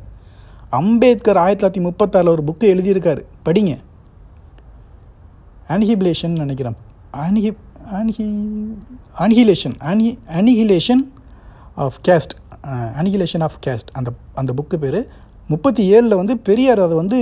[0.71, 3.25] அம்பேத்கர் ஆயிரத்தி தொள்ளாயிரத்தி முப்பத்தாறில் ஒரு புக்கு எழுதியிருக்காரு.
[3.45, 3.79] படிங்க.
[5.69, 6.77] அன்ஹிபிலேஷன் நினைக்கிறேன்.
[7.13, 7.57] அன்ஹி
[7.93, 8.27] அன்ஹி
[9.19, 11.03] annihilation அன்ஹி annihilation
[11.75, 12.35] of caste
[13.01, 15.09] annihilation of caste அந்த அந்த புக்கு பேர்
[15.49, 17.19] முப்பத்தி ஏழில் வந்து பெரியார் அதை வந்து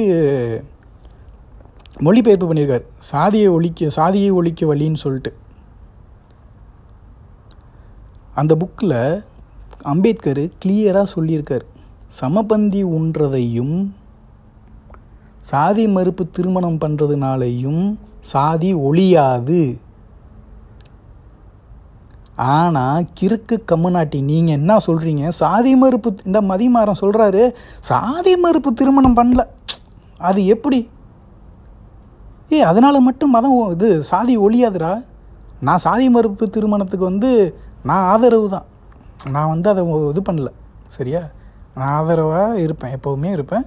[1.99, 2.85] மொழிபெயர்ப்பு பண்ணியிருக்கார்.
[2.99, 5.37] சாதியை ஒழிக்க சாதியை ஒழிக்க வழின்னு சொல்லிட்டு.
[8.35, 9.25] அந்த புக்கில்
[9.83, 11.67] அம்பேத்கர் கிளியராக சொல்லியிருக்கார்.
[12.21, 13.91] சமபந்தி உன்றதையும்
[15.39, 19.79] சாதி மறுப்பு திருமணம் பண்ணுறதுனாலையும் சாதி ஒழியாது.
[22.37, 29.41] ஆனால் கிறுக்கு கம்முனாட்டி நீங்கள் என்ன சொல்கிறீங்க சாதி மறுப்பு இந்த மதிமாறன் சொல்கிறாரு சாதி மறுப்பு திருமணம் பண்ணல.
[30.19, 30.91] அது எப்படி?
[32.53, 35.05] ஏ அதனால் மட்டும் மதம் இது சாதி ஒழியாதுடா.
[35.61, 38.65] நான் சாதி மறுப்பு திருமணத்துக்கு வந்து நான் ஆதரவு தான்.
[39.31, 40.47] நான் வந்து அதை இது பண்ணல.
[40.89, 41.21] சரியா?
[41.75, 43.63] நான் ஆதரவாக இருப்பேன் எப்போவுமே இருப்பேன்.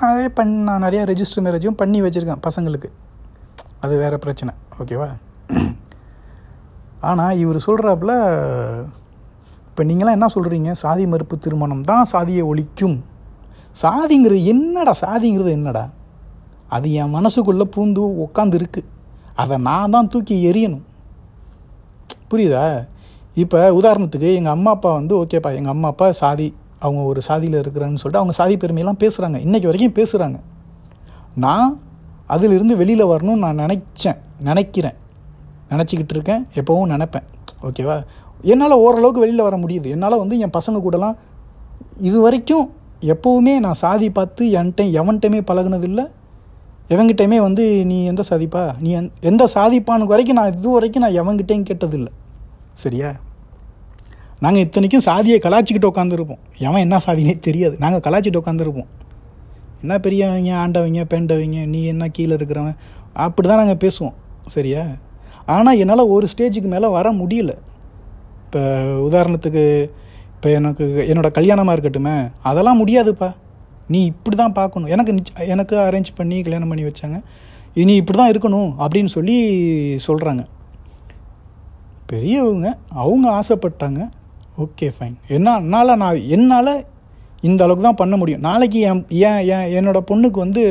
[0.00, 2.90] நிறைய பண் நான் நிறையா ரெஜிஸ்டர் மேரேஜும் பண்ணி வச்சுருக்கேன் பசங்களுக்கு.
[3.80, 4.54] அது வேறு பிரச்சனை.
[4.82, 5.08] ஓகேவா
[7.10, 8.12] ஆனால் இவர் சொல்கிறாப்புல
[9.68, 12.96] இப்போ நீங்களாம் என்ன சொல்கிறீங்க சாதி மறுப்பு திருமணம் தான் சாதியை ஒழிக்கும்.
[13.82, 14.92] சாதிங்கிறது என்னடா?
[15.04, 15.84] சாதிங்கிறது என்னடா?
[16.68, 18.90] அது என் மனசுக்குள்ளே பூந்து உட்காந்து இருக்குது
[19.42, 20.84] அதை நான் தான் தூக்கி எறியணும்.
[22.30, 22.64] புரியுதா?
[23.42, 26.48] இப்போ உதாரணத்துக்கு எங்கள் அம்மா அப்பா வந்து ஓகேப்பா எங்கள் அம்மா அப்பா சாதி
[26.80, 30.38] அவங்க ஒரு சாதியில் இருக்கிறாங்கன்னு சொல்லிட்டு அவங்க சாதி பெருமையெல்லாம் பேசுகிறாங்க இன்றைக்கி வரைக்கும் பேசுகிறாங்க
[31.44, 31.70] நான்
[32.34, 34.98] அதிலிருந்து வெளியில் வரணும்னு நான் நினச்சேன் நினைக்கிறேன்.
[35.74, 37.26] நினச்சிக்கிட்டு இருக்கேன் எப்போவும் நினப்பேன்.
[37.62, 37.96] ஓகேவா?
[38.42, 39.88] என்னால் ஓரளவுக்கு வெளியில் வர முடியுது.
[39.96, 41.16] என்னால் வந்து என் பசங்க கூடலாம்
[41.98, 42.66] இது வரைக்கும்
[43.12, 46.04] எப்போவுமே நான் சாதி பார்த்து என்கிட்ட எவன்கிட்டமே பழகுனதில்லை.
[46.88, 48.62] எவங்கிட்டையுமே வந்து நீ எந்த சாதிப்பா?
[48.78, 52.10] நீ எந் எந்த சாதிப்பானு வரைக்கும் நான் இது வரைக்கும் நான் எவங்கிட்டேயும் கேட்டதில்லை.
[52.72, 53.10] சரியா?
[54.40, 57.76] நாங்கள் இத்தனைக்கும் சாதியை கலாச்சிக்கிட்டு உட்காந்துருப்போம் எவன் என்ன சாதினே தெரியாது.
[57.78, 58.90] நாங்கள் கலாச்சிட்டு உட்காந்துருப்போம்
[59.80, 62.76] என்ன பெரியவங்க ஆண்டவங்க பேண்டவங்க நீ என்ன கீழே இருக்கிறவன்?
[63.12, 64.14] அப்படி தான் நாங்கள் பேசுவோம்.
[64.46, 64.82] சரியா?
[65.54, 67.52] ஆனால் என்னால் ஒரு ஸ்டேஜுக்கு மேலே வர முடியல.
[68.44, 68.60] இப்போ
[69.08, 69.64] உதாரணத்துக்கு
[70.34, 72.16] இப்போ எனக்கு என்னோட கல்யாணமாக இருக்கட்டுமே
[72.50, 73.30] அதெல்லாம் முடியாதுப்பா.
[73.92, 74.90] நீ இப்படி தான் பார்க்கணும்.
[74.94, 75.12] எனக்கு
[75.54, 77.18] எனக்கு அரேஞ்ச் பண்ணி கல்யாணம் பண்ணி வச்சாங்க.
[77.80, 79.36] இனி நீ இப்படி தான் இருக்கணும் அப்படின்னு சொல்லி
[80.06, 80.42] சொல்கிறாங்க
[82.10, 82.68] பெரியவங்க
[83.02, 84.00] அவங்க ஆசைப்பட்டாங்க.
[84.64, 86.74] ஓகே ஃபைன் என்ன என்னால் நான் என்னால்
[87.48, 88.44] இந்த அளவுக்கு தான் பண்ண முடியும்.
[88.48, 90.62] நாளைக்கு என் ஏன் என் என்னோட பொண்ணுக்கு வந்து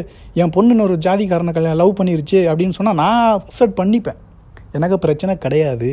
[0.41, 4.19] என் பொண்ணுன்னு ஒரு ஜாதிக்காரனை கல்யாணம் லவ் பண்ணிருச்சு அப்படின்னு சொன்னால் நான் அக்செப்ட் பண்ணிப்பேன்.
[4.77, 5.91] எனக்கு பிரச்சனை கிடையாது.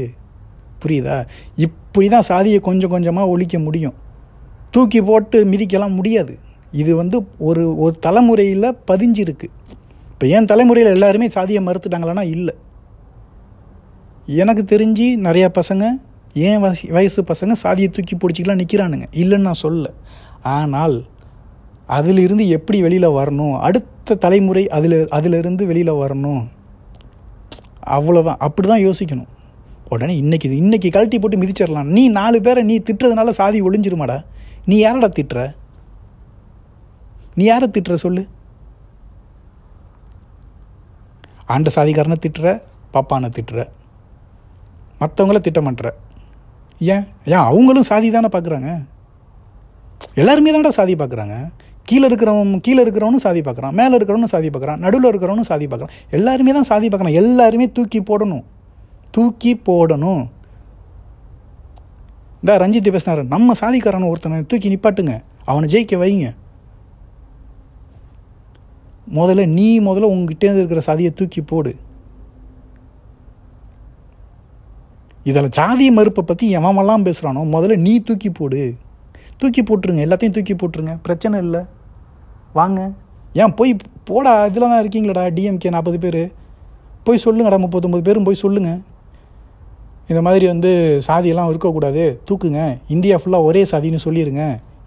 [0.83, 1.16] புரியுதா?
[1.66, 3.97] இப்படி தான் சாதியை கொஞ்சம் கொஞ்சமாக ஒழிக்க முடியும்.
[4.75, 6.35] தூக்கி போட்டு மிதிக்கலாம் முடியாது.
[6.83, 7.16] இது வந்து
[7.49, 9.49] ஒரு ஒரு தலைமுறையில் பதிஞ்சிருக்கு.
[10.12, 12.55] இப்போ என் தலைமுறையில் எல்லாருமே சாதியை மறுத்துட்டாங்களான்னா இல்லை.
[14.43, 15.85] எனக்கு தெரிஞ்சு நிறையா பசங்க
[16.49, 19.87] ஏன் வயசு வயசு பசங்க சாதியை தூக்கி பிடிச்சிக்கலாம் நிற்கிறானுங்க இல்லைன்னு நான் சொல்ல
[20.57, 20.97] ஆனால்
[21.97, 23.55] அதிலிருந்து எப்படி வெளியில் வரணும்?
[23.69, 26.43] அடுத்த தலைமுறை அதில் அதிலிருந்து வெளியில் வரணும்?
[27.87, 29.31] அவ்வளோதான் அப்படி தான் யோசிக்கணும்.
[29.88, 31.88] உடனே இன்னைக்கு இது இன்னைக்கு கழட்டி போட்டு மிதிச்சிடலாம்.
[31.97, 34.25] நீ நாலு பேரை நீ திட்டுறதுனால சாதி ஒளிஞ்சிருமாடா?
[34.66, 35.55] நீ யாரடா திட்டுற?
[37.35, 38.29] நீ யாரை திட்டுற சொல்லு?
[41.47, 42.62] ஆண்ட சாதிக்காரனை திட்டுற
[42.95, 43.69] பாப்பானை திட்டுற.
[45.01, 45.90] மற்றவங்கள திட்டமாட்டுற
[46.81, 47.05] ஏன்?
[47.25, 48.87] ஏன் அவங்களும் சாதி தானே பார்க்குறாங்க
[50.14, 51.51] எல்லாருமே தானடா சாதி பார்க்குறாங்க
[51.90, 55.94] கீழே இருக்கிறவன் கீழே இருக்கிறவனும் சாதி பார்க்குறான் மேலே இருக்கிறவனும் சாதி பார்க்குறான் நடுவில் இருக்கிறவனும் சாதி பார்க்குறான்.
[56.18, 58.44] எல்லாருமே தான் சாதி பார்க்குறான் எல்லாருமே தூக்கி போடணும்.
[59.16, 60.22] தூக்கி போடணும்.
[62.42, 65.14] இந்த ரஞ்சித் பேசினார் நம்ம சாதிக்காரன் ஒருத்தனை தூக்கி நிப்பாட்டுங்க.
[65.50, 66.29] அவனை ஜெயிக்க வைங்க.
[69.18, 71.72] முதல்ல நீ முதல்ல உங்ககிட்டேருந்து இருக்கிற சாதியை தூக்கி போடு.
[75.31, 78.62] இதில் சாதி மறுப்பை பற்றி எவமெல்லாம் பேசுகிறானோ முதல்ல நீ தூக்கி போடு.
[79.40, 80.03] தூக்கி போட்டுருங்க.
[80.07, 80.94] எல்லாத்தையும் தூக்கி போட்டுருங்க.
[81.09, 81.62] பிரச்சனை இல்லை.
[82.58, 82.80] வாங்க.
[83.42, 83.72] ஏன் போய்
[84.04, 86.22] போடா இதில் தான் இருக்கீங்களடா டிஎம்கே நாற்பது பேர்.
[87.06, 88.80] போய் சொல்லுங்கடா முப்பத்தொம்பது பேரும் போய் சொல்லுங்கள்
[90.10, 90.70] இந்த மாதிரி வந்து
[91.08, 92.04] சாதியெல்லாம் இருக்கக்கூடாது.
[92.28, 92.60] தூக்குங்க.
[92.94, 94.44] இந்தியா ஃபுல்லாக ஒரே சாதின்னு சொல்லிடுங்க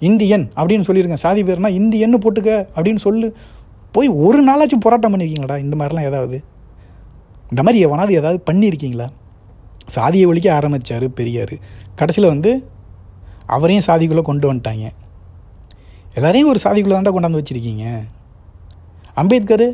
[0.10, 3.28] இந்தியன் அப்படின்னு சொல்லிடுங்க சாதி பேர்னா இந்தியன்னு போட்டுக்க அப்படின்னு சொல்லு.
[3.96, 6.38] போய் ஒரு நாளாச்சும் போராட்டம் பண்ணியிருக்கீங்களாடா இந்த மாதிரிலாம் ஏதாவது?
[7.52, 9.08] இந்த மாதிரி எவனாவது ஏதாவது பண்ணியிருக்கீங்களா
[9.96, 11.56] சாதியை ஒழிக்க ஆரம்பித்தார் பெரியார்.
[11.96, 12.52] கடைசியில் வந்து
[13.56, 14.86] அவரையும் சாதிக்குள்ளே கொண்டு வந்துட்டாங்க.
[16.18, 17.86] எல்லாரையும் ஒரு சாதிக்குள்ளே தாண்டா கொண்டாந்து வச்சுருக்கீங்க.
[19.22, 19.66] அம்பேத்கர்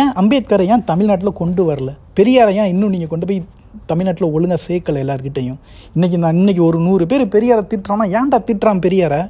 [0.00, 1.90] ஏன் அம்பேத்கரை ஏன் தமிழ்நாட்டில் கொண்டு வரல?
[2.18, 3.38] பெரியாரை ஏன் இன்னும் நீங்கள் கொண்டு போய்
[3.90, 5.58] தமிழ்நாட்டில் ஒழுங்காக சேர்க்கலை எல்லாருக்கிட்டையும்
[5.96, 9.20] இன்றைக்கி நான் இன்றைக்கி ஒரு நூறு பேர் பெரியாரை திட்டுறான்னா ஏன்டா திட்டுறான் பெரியாரை?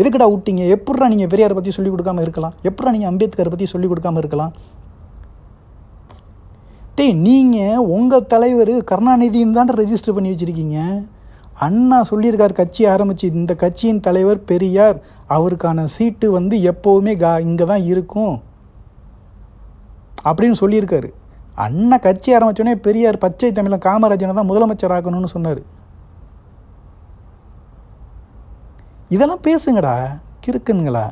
[0.00, 0.62] எதுக்குடா விட்டீங்க?
[0.74, 2.54] எப்பட்றா நீங்கள் பெரியாரை பற்றி சொல்லிக் கொடுக்காம இருக்கலாம்?
[2.68, 4.52] எப்பட்றா நீங்கள் அம்பேத்கரை பற்றி சொல்லிக் கொடுக்காம இருக்கலாம்?
[6.96, 10.78] டேய் நீங்கள் உங்கள் தலைவர் கருணாநிதின்னு தான் ரெஜிஸ்டர் பண்ணி வச்சுருக்கீங்க.
[11.66, 14.96] அண்ணா சொல்லியிருக்கார் கட்சி ஆரம்பிச்சு இந்த கட்சியின் தலைவர் பெரியார்.
[15.36, 18.34] அவருக்கான சீட்டு வந்து எப்போவுமே கா இங்கே தான் இருக்கும்.
[20.28, 21.08] அப்படின்னு சொல்லியிருக்காரு.
[21.54, 25.62] அண்ணன் கட்சி ஆரம்பித்தோடனே பெரியார் பச்சை தமிழன் காமராஜனை தான் முதலமைச்சர் ஆகணும்னு சொன்னார்.
[29.08, 29.96] இதெல்லாம் பேசுங்கடா
[30.46, 31.06] கிறுக்குங்களா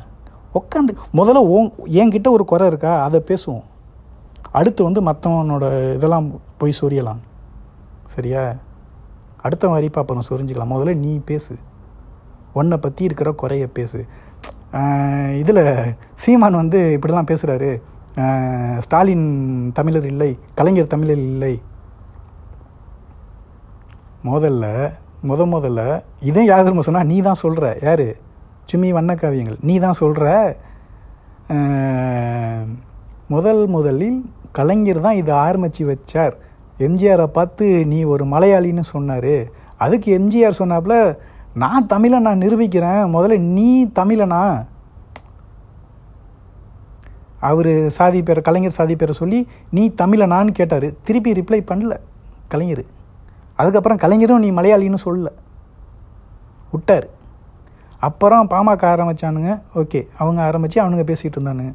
[0.53, 3.03] உட்காந்து முதல்ல ஓ என்கிட்ட ஒரு குறை இருக்கா?
[3.03, 3.63] அதை பேசுவோம்.
[4.51, 7.21] அடுத்து வந்து மற்றவனோட இதெல்லாம் போய் சொரியலாம்.
[8.05, 8.53] சரியா?
[9.41, 10.73] அடுத்த மாதிரி அப்புறம் சொரிஞ்சுக்கலாம்.
[10.73, 11.55] முதல்ல நீ பேசு.
[12.59, 13.99] உன்னை பற்றி இருக்கிற குறைய பேசு.
[15.41, 15.63] இதில்
[16.23, 17.69] சீமான் வந்து இப்படிலாம் பேசுகிறாரு
[18.85, 19.27] ஸ்டாலின்
[19.77, 21.53] தமிழர் இல்லை கலைஞர் தமிழர் இல்லை.
[24.31, 24.65] முதல்ல
[25.29, 25.81] முத முதல்ல
[26.29, 28.07] இதே யார் திரும்ப சொன்னால் நீ தான் சொல்கிற யார்
[28.71, 30.25] சும்மி வண்ணக்காவியங்கள் நீ தான் சொல்கிற
[33.33, 34.19] முதல் முதலில்
[34.57, 36.33] கலைஞர் தான் இதை ஆரம்பித்து வச்சார்.
[36.85, 39.33] எம்ஜிஆரை பார்த்து நீ ஒரு மலையாளின்னு சொன்னார்.
[39.85, 40.95] அதுக்கு எம்ஜிஆர் சொன்னாப்புல
[41.53, 43.13] நான் தமிழை நான் நிரூபிக்கிறேன்.
[43.15, 44.65] முதல்ல நீ தமிழனா?
[47.39, 50.83] அவர் சாதி பேர் கலைஞர் சாதி பேரை சொல்லி நீ தமிழனான்னு கேட்டார்.
[51.01, 51.97] திருப்பி ரிப்ளை பண்ணல.
[52.47, 52.83] கலைஞர்.
[53.55, 55.27] அதுக்கப்புறம் கலைஞரும் நீ மலையாளின்னு சொல்லல.
[56.71, 57.07] விட்டார்.
[57.99, 61.73] அப்புறம் பாமக ஆரம்பித்தானுங்க ஓகே அவங்க ஆரம்பித்து அவனுங்க பேசிகிட்டு இருந்தானுங்க.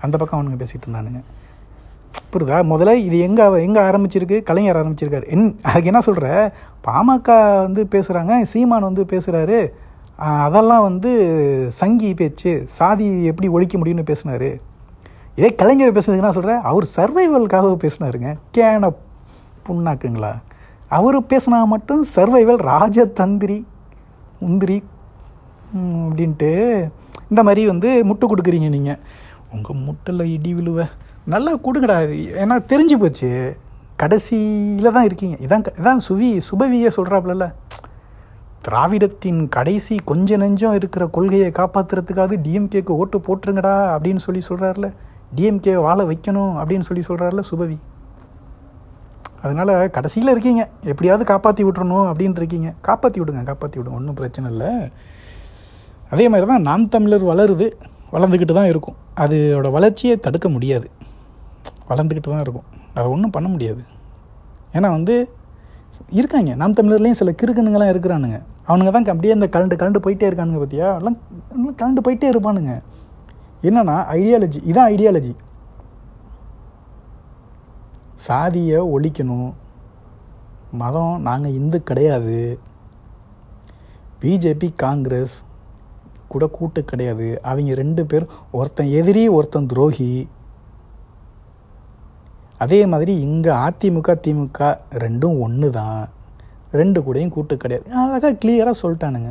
[0.00, 1.22] அந்த பக்கம் அவனுங்க பேசிகிட்டு இருந்தானுங்க.
[2.32, 2.58] புரியுதா?
[2.72, 4.38] முதல்ல இது எங்கே எங்கே ஆரம்பிச்சிருக்கு?
[4.48, 5.26] கலைஞர் ஆரம்பிச்சிருக்காரு.
[5.34, 6.28] என் அதுக்கு என்ன சொல்கிற
[6.86, 7.28] பாமக
[7.66, 9.58] வந்து பேசுகிறாங்க சீமான் வந்து பேசுகிறாரு
[10.46, 11.10] அதெல்லாம் வந்து
[11.78, 14.48] சங்கி பேச்சு சாதி எப்படி ஒழிக்க முடியும்னு பேசினார்.
[15.38, 18.28] இதே கலைஞர் பேசுனதுக்கு என்ன சொல்கிறேன் அவர் சர்வைவலுக்காக பேசினாருங்க.
[18.56, 18.90] கேன
[19.66, 20.32] புண்ணாக்குங்களா?
[20.96, 23.58] அவர் பேசினா மட்டும் சர்வைவல் ராஜதந்திரி
[24.42, 24.78] முந்திரி
[26.08, 26.50] அப்படின்ட்டு
[27.30, 29.00] இந்த மாதிரி வந்து முட்டு கொடுக்குறீங்க நீங்கள்
[29.54, 30.86] உங்கள் முட்டில் இடி விழுவை.
[31.32, 31.96] நல்லா கொடுங்கடா.
[32.42, 33.30] ஏன்னா தெரிஞ்சு போச்சு.
[34.02, 35.36] கடைசியில் தான் இருக்கீங்க.
[35.44, 37.46] இதான் இதான் சுவி சுபவியை சொல்கிறாப்புல
[38.66, 44.88] திராவிடத்தின் கடைசி கொஞ்ச நெஞ்சம் இருக்கிற கொள்கையை காப்பாற்றுறதுக்காவது டிஎம்கேக்கு ஓட்டு போட்டுருங்கடா அப்படின்னு சொல்லி சொல்கிறாருல
[45.36, 47.78] டிஎம்கே வாழ வைக்கணும் அப்படின்னு சொல்லி சொல்கிறாருல சுபவி.
[49.44, 50.62] அதனால் கடைசியில் இருக்கீங்க.
[50.92, 52.70] எப்படியாவது காப்பாற்றி விட்டுறணும் அப்படின்னு இருக்கீங்க.
[52.88, 53.98] காப்பாற்றி விடுங்க காப்பாற்றி விடுங்க.
[54.00, 54.70] ஒன்றும் பிரச்சனை இல்லை.
[56.14, 57.68] அதே மாதிரி தான் நாம் தமிழர் வளருது
[58.14, 58.96] வளர்ந்துக்கிட்டு தான் இருக்கும்.
[59.24, 60.86] அதோட வளர்ச்சியை தடுக்க முடியாது.
[61.88, 62.68] வளர்ந்துக்கிட்டு தான் இருக்கும்.
[62.94, 63.82] அதை ஒன்றும் பண்ண முடியாது.
[64.72, 65.14] ஏன்னா வந்து
[66.18, 66.54] இருக்காங்க.
[66.60, 68.38] நாம் தமிழர்லேயும் சில கிறுக்கனுங்களாம் இருக்கிறானுங்க.
[68.68, 71.18] அவனுங்க தான் அப்படியே இந்த கலண்டு கலண்டு போயிட்டே இருக்கானுங்க பார்த்தியா எல்லாம்
[71.80, 72.72] கலண்டு போயிட்டே இருப்பானுங்க.
[73.62, 75.32] என்னென்னா ஐடியாலஜி இதான் ஐடியாலஜி
[78.26, 79.50] சாதியை ஒழிக்கணும்.
[80.82, 82.38] மதம் நாங்கள் இந்து கிடையாது.
[84.20, 85.34] பிஜேபி காங்கிரஸ்
[86.32, 87.26] கூட கூட்டு கிடையாது.
[87.42, 90.10] அவங்க ரெண்டு பேர் ஒருத்தன் எதிரி ஒருத்தன் துரோகி.
[92.64, 94.68] அதே மாதிரி இங்கே அதிமுக திமுக
[95.04, 95.98] ரெண்டும் ஒன்று தான்
[96.80, 97.86] ரெண்டு கூடையும் கூட்டு கிடையாது.
[98.02, 99.30] அழகாக கிளியராக சொல்லிட்டானுங்க.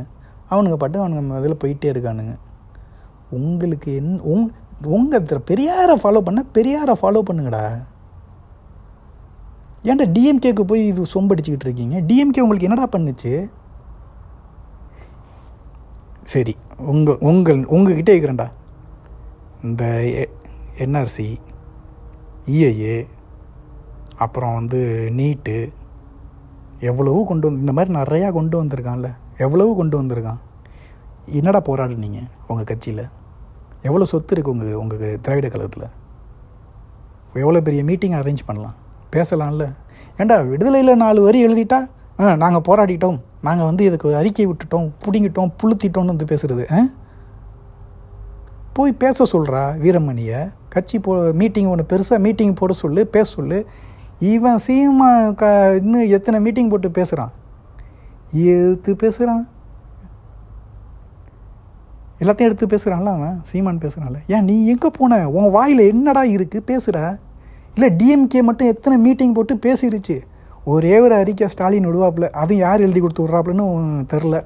[0.52, 2.34] அவனுங்க பாட்டு அவனுங்க இதில் போயிட்டே இருக்கானுங்க.
[3.38, 4.46] உங்களுக்கு என் உங்
[4.96, 7.64] உங்கள் பெரியாரை ஃபாலோ பண்ண பெரியாரை ஃபாலோ பண்ணுங்கடா.
[9.90, 11.96] ஏன்டா டிஎம்கேக்கு போய் இது சொம்படிச்சுக்கிட்டு இருக்கீங்க?
[12.08, 13.32] டிஎம்கே உங்களுக்கு என்னடா பண்ணுச்சு?
[16.32, 16.54] சரி
[16.92, 18.48] உங்கள் உங்கள் உங்ககிட்ட இருக்கிறேன்டா.
[19.66, 19.84] இந்த
[20.84, 21.28] என்ஆர்சி
[22.54, 22.96] இஏஏ
[24.18, 25.72] அப்புறம் வந்து நீட்டு.
[26.80, 29.14] எவ்வளவு கொண்டு வந்து இந்த மாதிரி நிறையா கொண்டு வந்திருக்கான்ல.
[29.38, 30.38] எவ்வளவு கொண்டு வந்திருக்கான்.
[31.26, 33.08] என்னடா போராடுனீங்க உங்கள் கட்சியில்?
[33.82, 35.88] எவ்வளோ சொத்து இருக்குது உங்கள் உங்கள் திராவிட கழகத்தில்?
[37.34, 38.74] எவ்வளோ பெரிய மீட்டிங் அரேஞ்ச் பண்ணலாம்?
[39.12, 39.74] பேசலாம்ல.
[40.18, 41.88] ஏண்டா விடுதலையில் நாலு வரி எழுதிட்டா?
[42.20, 43.20] ஆ நாங்கள் போராடிட்டோம்.
[43.42, 46.78] நாங்கள் வந்து இதுக்கு அறிக்கை விட்டுட்டோம் பிடுங்கிட்டோம் புளுத்திட்டோம்னு வந்து பேசுகிறது ஆ?
[48.72, 50.52] போய் பேச சொல்கிறா வீரமணியை.
[50.68, 53.66] கட்சி போ மீட்டிங் ஒன்று பெருசாக மீட்டிங் போட சொல்லு பேச சொல்லு.
[54.20, 55.44] இவன் சீமா க
[55.82, 57.32] இன்னும் எத்தனை மீட்டிங் போட்டு பேசுகிறான்
[58.32, 59.48] எடுத்து பேசுகிறான்
[62.20, 65.30] எல்லாத்தையும் எடுத்து பேசுகிறான்ல அவன் சீமான் பேசுகிறான்ல ஏன் நீ எங்கே போன?
[65.30, 67.18] உன் வாயில் என்னடா இருக்குது பேசுகிற
[67.74, 70.16] இல்லை டிஎம்கே மட்டும் எத்தனை மீட்டிங் போட்டு பேசிருச்சு?
[70.64, 72.30] ஒரே ஒரு அறிக்கை ஸ்டாலின் விடுவாப்புல.
[72.30, 73.66] அதுவும் யார் எழுதி கொடுத்து விட்றாப்புலன்னு
[74.12, 74.44] தெரில.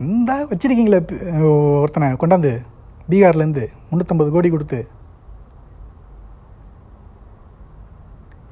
[0.00, 1.00] இந்த வச்சுருக்கீங்களே
[1.80, 2.58] ஒருத்தனை கொண்டாந்து
[3.10, 4.88] பீகார்லேருந்து முந்நூற்றம்பது கோடி கொடுத்து.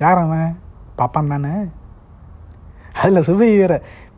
[0.05, 0.51] யார் அவன்?
[0.99, 1.55] பாப்பான் தானே?
[3.01, 3.75] அதில் சுபவி வேற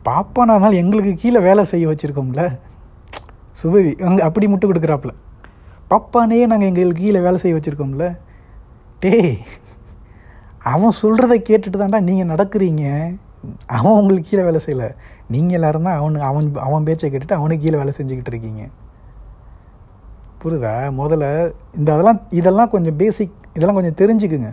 [0.07, 2.43] பாப்பானாலும் எங்களுக்கு கீழே வேலை செய்ய வச்சுருக்கோம்ல.
[3.61, 5.13] சுபவி அங்கே அப்படி முட்டு கொடுக்குறாப்புல.
[5.91, 8.07] பாப்பானே நாங்கள் எங்களுக்கு கீழே வேலை செய்ய வச்சுருக்கோம்ல.
[9.03, 9.33] டேய்
[10.73, 12.85] அவன் சொல்கிறத கேட்டுட்டு தான்டா நீங்கள் நடக்கிறீங்க.
[13.77, 14.87] அவன் உங்களுக்கு கீழே வேலை செய்யலை.
[15.33, 18.63] நீங்கள் எல்லோரும் தான் அவனு அவன் அவன் பேச்சை கேட்டுட்டு அவனுக்கு கீழே வேலை செஞ்சுக்கிட்டு இருக்கீங்க.
[20.41, 20.73] புரியுதா?
[21.01, 21.25] முதல்ல
[21.79, 24.51] இந்த அதெல்லாம் இதெல்லாம் கொஞ்சம் பேசிக் இதெல்லாம் கொஞ்சம் தெரிஞ்சுக்குங்க.